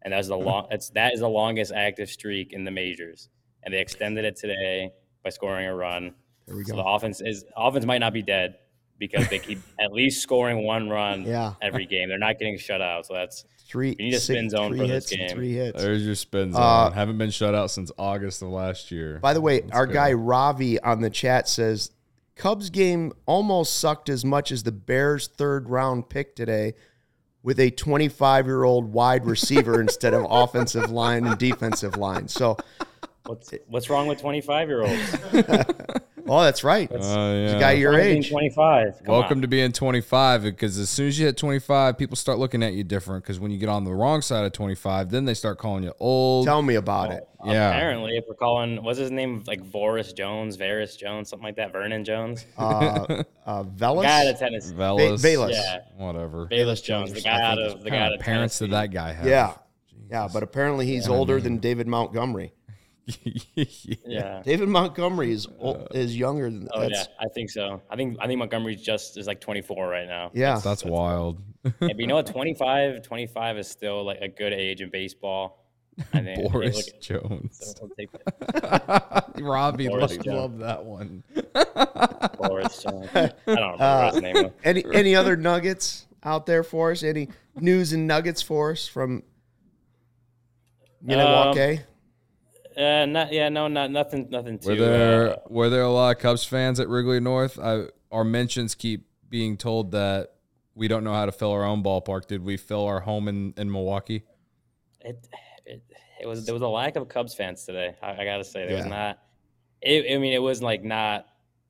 [0.01, 0.67] and that was the long.
[0.71, 3.29] It's that is the longest active streak in the majors,
[3.63, 4.89] and they extended it today
[5.23, 6.15] by scoring a run.
[6.47, 6.77] There we So go.
[6.83, 8.55] the offense is offense might not be dead
[8.97, 11.53] because they keep at least scoring one run Yeah.
[11.61, 12.09] every game.
[12.09, 13.89] They're not getting shut out, so that's Three.
[13.99, 15.37] You need a spin six- zone three for this hits and game.
[15.37, 15.81] Three hits.
[15.81, 16.61] There's your spin zone.
[16.61, 19.19] Uh, Haven't been shut out since August of last year.
[19.19, 19.93] By the way, Let's our go.
[19.93, 21.91] guy Ravi on the chat says
[22.35, 26.73] Cubs game almost sucked as much as the Bears' third round pick today
[27.43, 32.27] with a 25 year old wide receiver instead of offensive line and defensive line.
[32.27, 32.57] So,
[33.25, 35.17] what's what's wrong with 25 year olds?
[36.29, 36.91] oh, that's right.
[36.91, 37.55] Uh, He's yeah.
[37.55, 38.29] a guy your age.
[38.29, 39.03] 25.
[39.03, 39.41] Come Welcome on.
[39.43, 42.83] to being 25 because as soon as you hit 25, people start looking at you
[42.83, 45.83] different because when you get on the wrong side of 25, then they start calling
[45.83, 46.45] you old.
[46.45, 47.27] Tell me about it.
[47.45, 47.69] yeah.
[47.69, 49.43] Apparently, if we're calling, what's his name?
[49.47, 51.71] Like Voris Jones, Varys Jones, something like that.
[51.71, 52.45] Vernon Jones.
[52.57, 54.03] Uh, uh, Velus?
[54.03, 54.73] guy out of Tennessee.
[54.73, 55.21] Velus.
[55.23, 55.51] Velus.
[55.53, 55.79] Yeah.
[55.95, 56.45] Whatever.
[56.47, 58.87] Bayless Jones, the guy out of the guy out What of parents did Tennessee.
[58.87, 59.25] that guy have?
[59.25, 59.53] Yeah.
[60.09, 62.53] Yeah, but apparently he's older than David Montgomery.
[64.05, 64.41] Yeah.
[64.45, 67.81] David Montgomery is ol- is younger than Oh yeah, I think so.
[67.89, 70.31] I think I think Montgomery's just is like 24 right now.
[70.33, 70.59] yeah.
[70.63, 71.41] That's wild.
[71.63, 72.27] Yeah, but you know what?
[72.33, 75.63] 25, 25 is still like a good age in baseball.
[76.13, 76.51] I think.
[76.51, 77.75] Boris look at- Jones.
[77.81, 79.23] I'll.
[79.39, 80.37] Robbie Boris loved, Jones.
[80.37, 81.23] loved that one.
[82.37, 83.09] Boris Jones.
[83.13, 84.51] I don't remember Uh, his name.
[84.63, 87.01] Any any other nuggets out there for us?
[87.03, 89.23] Any news and nuggets for us from
[91.01, 91.81] Milwaukee?
[92.77, 94.69] Uh, not yeah, no, not nothing, nothing too.
[94.69, 97.57] Were there uh, were there a lot of Cubs fans at Wrigley North?
[97.59, 100.33] I, our mentions keep being told that
[100.75, 102.27] we don't know how to fill our own ballpark.
[102.27, 104.23] Did we fill our home in, in Milwaukee?
[105.01, 105.27] it,
[105.65, 105.81] it,
[106.21, 107.95] it was there was a lack of Cubs fans today.
[108.01, 109.19] I, I gotta say there was not.
[109.81, 111.25] It, I mean, it was like not.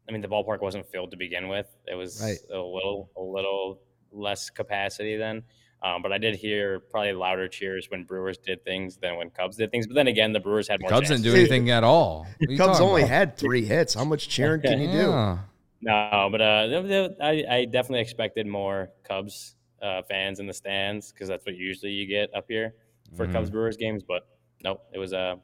[0.09, 1.67] I mean, the ballpark wasn't filled to begin with.
[1.85, 2.37] It was Right.
[2.51, 3.79] a little a little
[4.11, 5.43] less capacity then.
[5.83, 9.57] Um, but I did hear probably louder cheers when Brewers did things than when Cubs
[9.57, 9.85] did things.
[9.85, 10.89] But then again, the Brewers had more.
[10.89, 12.25] Cubs didn't do anything at all.
[12.39, 13.09] What are you Cubs only about?
[13.11, 13.93] had three hits.
[13.93, 15.37] How much cheering can you do?
[15.81, 20.53] No, but uh, there- there- I, I definitely expected more Cubs uh, fans in the
[20.53, 22.73] stands because that's what usually you get up here
[23.15, 23.33] for Mhm.
[23.33, 24.01] Cubs Brewers games.
[24.01, 24.27] But
[24.63, 25.37] nope, it was a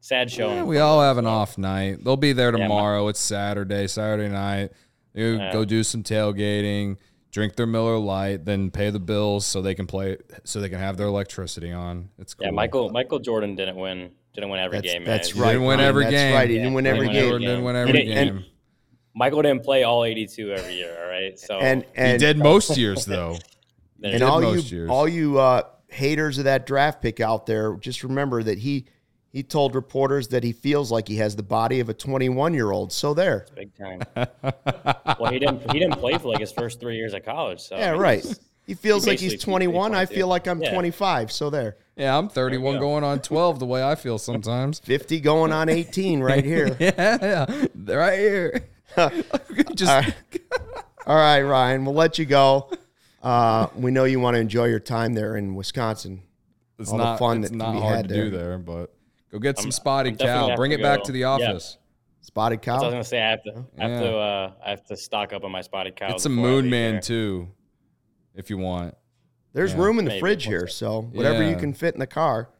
[0.00, 0.56] sad showing.
[0.56, 2.02] Yeah, we all have an off night.
[2.02, 3.06] They'll be there Yeah, my- tomorrow.
[3.06, 4.72] it's Saturday, Saturday night.
[5.14, 5.52] You Yeah.
[5.52, 6.96] go do some tailgating,
[7.30, 10.78] drink their Miller Lite, then pay the bills so they can play, so they can
[10.78, 12.08] have their electricity on.
[12.18, 12.46] It's cool.
[12.46, 15.04] Yeah, Michael Michael Jordan didn't win didn't win every That's, game.
[15.04, 15.36] that's man.
[15.36, 15.52] He right.
[15.52, 16.34] didn't win Ryan, every that's game.
[16.34, 16.50] right.
[16.50, 17.40] He didn't win every didn't game.
[17.40, 18.44] Didn't win He every didn't- game.
[19.14, 20.96] Michael didn't play all 82 every year.
[21.02, 23.36] All right, so And he did most years though.
[23.98, 24.32] there and you go.
[24.32, 24.90] all you years.
[24.90, 28.84] all you uh, haters of that draft pick out there, just remember that he
[29.32, 32.70] he told reporters that he feels like he has the body of a 21 year
[32.70, 32.92] old.
[32.92, 33.46] So there.
[33.54, 34.00] big time.
[35.20, 37.60] well, he didn't he didn't play for like his first three years of college.
[37.60, 38.24] So Yeah, right.
[38.66, 39.94] He feels He like he's 21.
[39.94, 40.72] I feel like I'm Yeah.
[40.72, 41.32] 25.
[41.32, 41.76] So there.
[41.96, 42.80] Yeah, I'm 31 go.
[42.80, 44.78] going on 12 the way I feel sometimes.
[44.84, 46.76] 50 going on 18 right here.
[46.80, 48.64] yeah, yeah, right here.
[49.74, 50.14] Just All right.
[51.06, 52.70] All right, Ryan, we'll let you go.
[53.22, 56.22] Uh, we know you want to enjoy your time there in Wisconsin.
[56.78, 58.48] it's all the not fun it's that not we hard had to do there.
[58.50, 58.94] there, but
[59.30, 60.56] go get some I'm spotted definitely cow.
[60.56, 61.26] Bring to it back to the Yeah.
[61.28, 61.78] office.
[62.20, 62.76] Spotted cow.
[62.80, 64.00] I was gonna say I have to I have Yeah.
[64.10, 66.08] to uh, I have to stock up on my spotted cow.
[66.08, 67.00] Get some Moon Man here.
[67.00, 67.48] too,
[68.34, 68.94] if you want.
[69.54, 69.80] There's Yeah.
[69.80, 70.20] room in the Maybe.
[70.20, 72.50] fridge here, so whatever you can fit in the car.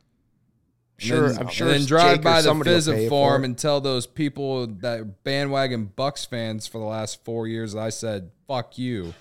[1.01, 1.69] And Sure, then- I'm sure.
[1.69, 4.07] And then drive or by the somebody will pay Pheasant you Farm and tell those
[4.07, 9.15] people that bandwagon Bucks fans for the last four years I said fuck you.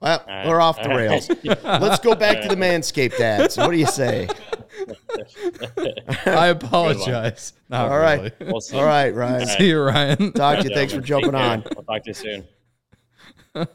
[0.00, 0.46] Well, right.
[0.48, 1.28] we're off the rails.
[1.44, 3.56] Let's go back to the Manscaped ads.
[3.56, 4.28] What do you say?
[6.26, 7.52] I apologize.
[7.68, 8.32] Not All right.
[8.40, 8.52] really.
[8.52, 8.76] We'll see.
[8.76, 9.46] All right, Ryan.
[9.46, 10.32] See you, Ryan.
[10.32, 10.74] Talk to you.
[10.74, 11.64] Thanks for jumping on.
[11.76, 12.44] I'll talk to you soon.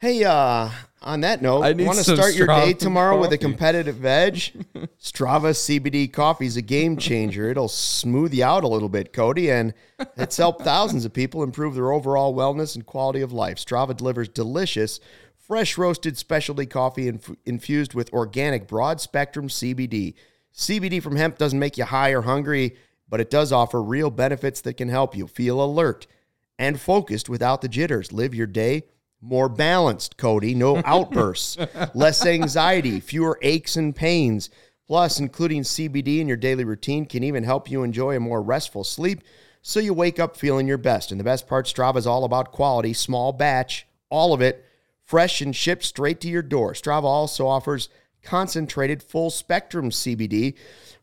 [0.00, 0.70] Hey, uh,
[1.02, 3.36] on that note, I need want to some start your day Strava tomorrow with a
[3.36, 3.50] coffee.
[3.50, 4.54] competitive edge?
[5.02, 7.50] Strava CBD coffee is a game changer.
[7.50, 9.74] It'll smooth you out a little bit, Cody, and
[10.16, 13.56] it's helped thousands of people improve their overall wellness and quality of life.
[13.56, 15.00] Strava delivers delicious,
[15.36, 20.14] fresh roasted specialty coffee inf- infused with organic broad spectrum CBD.
[20.58, 22.76] CBD from hemp doesn't make you high or hungry,
[23.08, 26.08] but it does offer real benefits that can help you feel alert
[26.58, 28.12] and focused without the jitters.
[28.12, 28.82] Live your day
[29.20, 30.54] more balanced, Cody.
[30.54, 31.56] No outbursts,
[31.94, 34.50] less anxiety, fewer aches and pains.
[34.86, 38.84] Plus, including CBD in your daily routine can even help you enjoy a more restful
[38.84, 39.22] sleep
[39.60, 41.10] so you wake up feeling your best.
[41.12, 44.64] And the best part, Strava is all about quality, small batch, all of it
[45.04, 46.74] fresh and shipped straight to your door.
[46.74, 47.88] Strava also offers
[48.22, 50.54] concentrated full spectrum CBD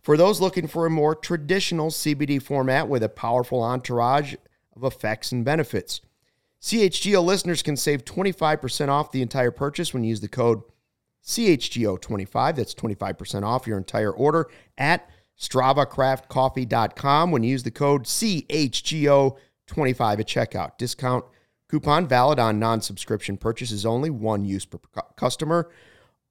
[0.02, 4.36] for those looking for a more traditional CBD format with a powerful entourage
[4.76, 6.02] of effects and benefits.
[6.62, 10.62] CHGO listeners can save 25% off the entire purchase when you use the code
[11.24, 12.56] CHGO25.
[12.56, 14.48] That's 25% off your entire order
[14.78, 15.10] at
[15.40, 20.78] StravaCraftCoffee.com when you use the code CHGO25 at checkout.
[20.78, 21.26] Discount
[21.70, 24.80] coupon valid on non-subscription purchases only, one use per
[25.16, 25.70] customer.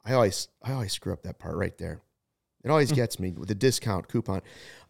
[0.04, 2.00] I always I always screw up that part right there.
[2.62, 4.40] It always gets me with a discount coupon.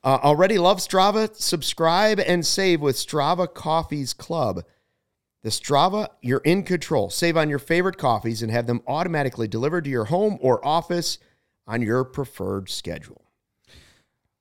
[0.05, 1.35] Uh, already love Strava?
[1.35, 4.63] Subscribe and save with Strava Coffees Club.
[5.43, 7.11] The Strava, you're in control.
[7.11, 11.19] Save on your favorite coffees and have them automatically delivered to your home or office
[11.67, 13.25] on your preferred schedule.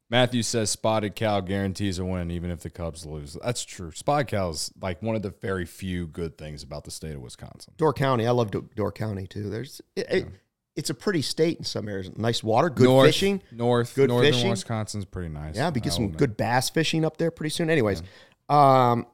[0.10, 3.36] Matthew says spotted cow guarantees a win even if the Cubs lose.
[3.44, 3.92] That's true.
[3.92, 7.22] Spotted cow is like one of the very few good things about the state of
[7.22, 7.74] Wisconsin.
[7.78, 9.50] Door County, I love Do- Door County too.
[9.50, 10.28] There's it, it-
[10.76, 12.10] it's a pretty state in some areas.
[12.18, 13.42] Nice water, good North, fishing.
[13.52, 14.50] North, good northern fishing.
[14.50, 15.56] Wisconsin's pretty nice.
[15.56, 17.70] Yeah, we get some good bass fishing up there pretty soon.
[17.70, 18.02] Anyways,
[18.50, 19.06] um,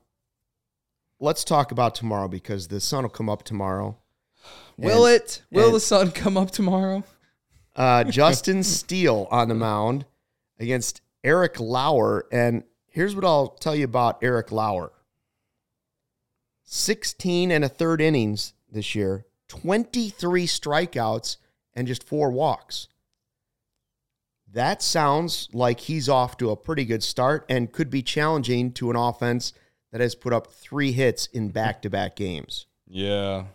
[1.20, 3.98] let's talk about tomorrow because the sun will come up tomorrow.
[4.78, 5.42] Will And- it?
[5.52, 7.04] Will and- the sun come up tomorrow?
[7.76, 10.06] uh, Justin Steele on the mound
[10.60, 12.26] against Eric Lauer.
[12.32, 14.94] And here's what I'll tell you about Eric Lauer
[16.64, 21.38] 16 and a third innings this year, 23 strikeouts,
[21.74, 22.88] and just four walks.
[24.52, 28.90] That sounds like he's off to a pretty good start and could be challenging to
[28.90, 29.54] an offense
[29.92, 32.66] that has put up three hits in back to back games.
[32.88, 33.46] Yeah.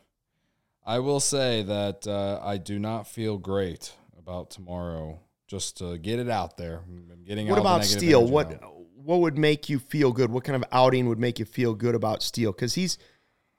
[0.86, 5.20] I will say that uh, I do not feel great about tomorrow.
[5.46, 6.80] Just to get it out there.
[6.86, 8.26] I'm getting What about Steele?
[8.26, 8.74] What out.
[8.96, 10.30] what would make you feel good?
[10.30, 12.50] What kind of outing would make you feel good about Steele?
[12.50, 12.96] Because he's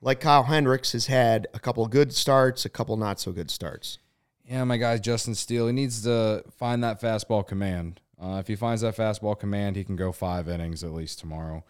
[0.01, 3.99] like Kyle Hendricks has had a couple good starts, a couple not so good starts.
[4.48, 5.68] Yeah, my guy Justin Steele.
[5.68, 8.00] He needs to find that fastball command.
[8.22, 11.64] Uh, if he finds that fastball command, he can go five innings at least tomorrow.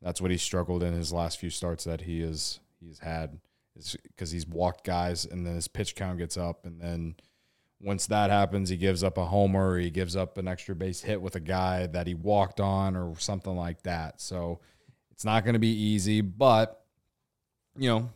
[0.00, 3.38] That's what he struggled in his last few starts that he is he's had
[3.76, 7.14] is because he's walked guys and then his pitch count gets up and then
[7.82, 11.02] once that happens, he gives up a homer, or he gives up an extra base
[11.02, 14.20] hit with a guy that he walked on or something like that.
[14.20, 14.60] So
[15.10, 16.84] it's not going to be easy, but
[17.76, 18.10] you know,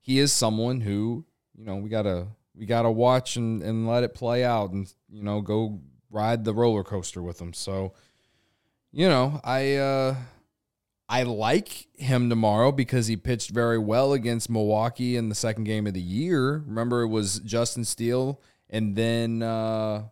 [0.00, 1.24] he is someone who,
[1.54, 4.70] you know, we got to we got to watch and and let it play out
[4.70, 5.80] and you know, go
[6.10, 7.52] ride the roller coaster with him.
[7.52, 7.92] So,
[8.92, 10.16] you know, I uh
[11.08, 15.86] I like him tomorrow because he pitched very well against Milwaukee in the second game
[15.86, 16.64] of the year.
[16.66, 20.02] Remember, it was Justin Steele, and then uh,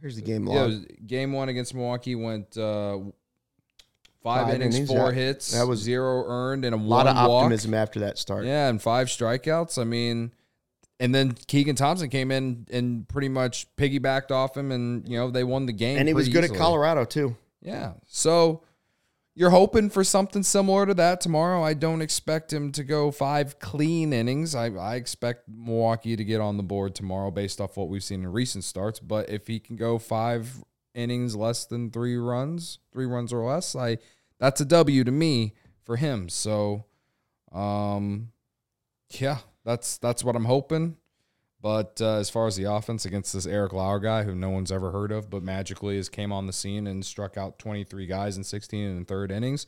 [0.00, 0.70] Here's the game yeah,
[1.06, 2.98] game one against Milwaukee went uh,
[4.22, 7.28] five, Five innings, innings, four hits, That was zero earned, and a, lot one of
[7.28, 7.44] walk.
[7.44, 8.46] optimism after that start.
[8.46, 9.78] Yeah, and five strikeouts.
[9.80, 10.32] I mean,
[11.00, 15.30] and then Keegan Thompson came in and pretty much piggybacked off him, and you know
[15.30, 15.98] they won the game.
[15.98, 16.58] and he was good easily.
[16.58, 17.36] at Colorado too.
[17.62, 17.94] Yeah.
[18.06, 18.62] So
[19.34, 21.64] you're hoping for something similar to that tomorrow.
[21.64, 24.54] I don't expect him to go five clean innings.
[24.54, 28.20] I, I expect Milwaukee to get on the board tomorrow based off what we've seen
[28.22, 29.00] in recent starts.
[29.00, 30.62] But if he can go five
[30.94, 33.98] innings less than three runs, three runs or less, I
[34.38, 36.28] that's a W to me for him.
[36.28, 36.84] So
[37.52, 38.32] um
[39.10, 40.96] yeah, that's that's what I'm hoping.
[41.62, 44.72] But uh, as far as the offense against this Eric Lauer guy, who no one's
[44.72, 48.38] ever heard of, but magically has came on the scene and struck out 23 guys
[48.38, 49.66] in 16 and third innings,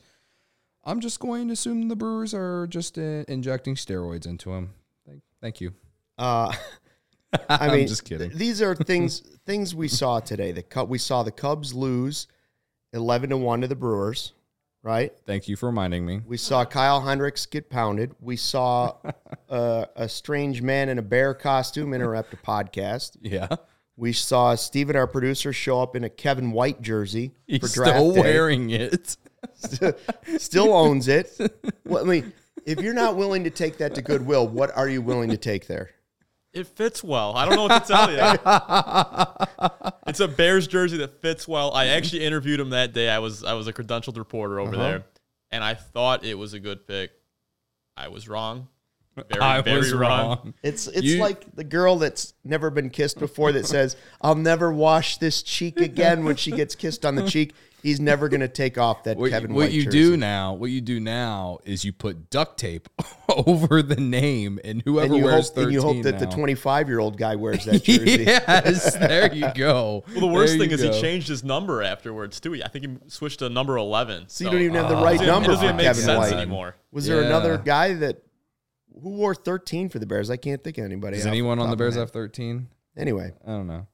[0.83, 4.73] I'm just going to assume the Brewers are just uh, injecting steroids into him.
[5.05, 5.73] Thank, thank you.
[6.17, 6.51] Uh,
[7.49, 8.29] I I'm mean, just kidding.
[8.29, 10.51] th- these are things things we saw today.
[10.51, 12.27] The Cub, we saw the Cubs lose
[12.91, 14.33] eleven to one to the Brewers,
[14.83, 15.11] right?
[15.25, 16.21] Thank you for reminding me.
[16.25, 18.11] We saw Kyle Hendricks get pounded.
[18.19, 18.97] We saw
[19.49, 23.17] uh, a strange man in a bear costume interrupt a podcast.
[23.21, 23.47] Yeah,
[23.95, 27.91] We saw Steven, our producer, show up in a Kevin White jersey he's for draft
[27.97, 28.21] still day.
[28.21, 29.15] wearing it.
[30.37, 31.31] Still owns it.
[31.85, 32.33] Well, I mean,
[32.65, 35.67] if you're not willing to take that to Goodwill, what are you willing to take
[35.67, 35.91] there?
[36.53, 37.35] It fits well.
[37.35, 39.91] I don't know what to tell you.
[40.07, 41.71] it's a Bears jersey that fits well.
[41.73, 43.09] I actually interviewed him that day.
[43.09, 44.83] I was I was a credentialed reporter over Uh-huh.
[44.83, 45.03] there,
[45.51, 47.11] and I thought it was a good pick.
[47.97, 48.67] I was wrong.
[49.15, 50.53] Very, I very was wrong.
[50.63, 54.73] It's it's You- like the girl that's never been kissed before that says, "I'll never
[54.73, 57.53] wash this cheek again." When she gets kissed on the cheek,
[57.83, 59.99] he's never going to take off that What, Kevin what White you jersey.
[59.99, 62.89] do now, what you do now is you put duct tape
[63.45, 66.25] over the name, and whoever and you wears hope, 13 and you hope that the
[66.25, 68.23] 25 year old guy wears that jersey.
[68.23, 70.03] yes, there you go.
[70.07, 70.91] Well, the worst There thing you is go.
[70.91, 72.59] he changed his number afterwards too.
[72.65, 74.23] I think he switched to number eleven.
[74.27, 76.03] So you don't even have the right it doesn't- number It doesn't even make Kevin
[76.03, 76.33] sense White.
[76.33, 76.75] anymore.
[76.91, 77.27] Was there Yeah.
[77.27, 78.23] another guy that
[79.01, 80.29] who wore 13 for the Bears?
[80.29, 81.17] I can't think of anybody.
[81.17, 82.67] Does anyone on the Bears have 13?
[82.97, 83.87] Anyway, I don't know.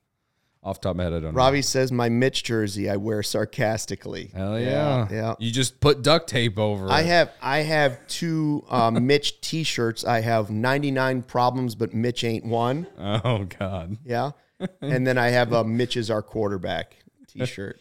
[0.62, 1.38] Off top of my head, I don't know.
[1.38, 4.30] Robbie says my Mitch jersey I wear sarcastically.
[4.34, 4.40] know.
[4.40, 5.08] Hell yeah.
[5.10, 5.36] yeah.
[5.40, 7.06] You just put duct tape over I it.
[7.06, 10.04] have I have two um, Mitch T-shirts.
[10.04, 12.88] I have 99 problems, but Mitch ain't one.
[12.98, 13.98] Oh, God.
[14.04, 14.32] Yeah,
[14.82, 16.98] and then I have a Mitch is our quarterback
[17.30, 17.80] T-shirt.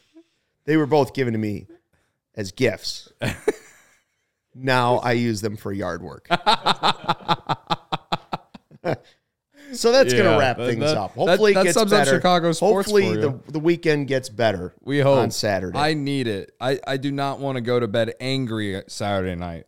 [0.65, 1.67] They were both given to me
[2.37, 3.13] as gifts.
[4.59, 6.27] now I use them for yard work.
[9.73, 11.13] so that's Yeah, gonna wrap that- things that- up.
[11.13, 12.17] Hopefully, that it gets sums up better.
[12.17, 14.75] Chicago sports Hopefully, the the weekend gets better.
[14.83, 15.19] We hope.
[15.19, 15.79] on Saturday.
[15.79, 16.53] I need it.
[16.61, 19.65] I, I do not want to go to bed angry Saturday night.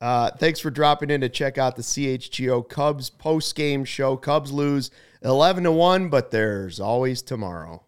[0.00, 4.16] Uh, thanks for dropping in to check out the CHGO Cubs post game show.
[4.16, 4.90] Cubs lose
[5.22, 7.84] 11 to 1, but there's always tomorrow.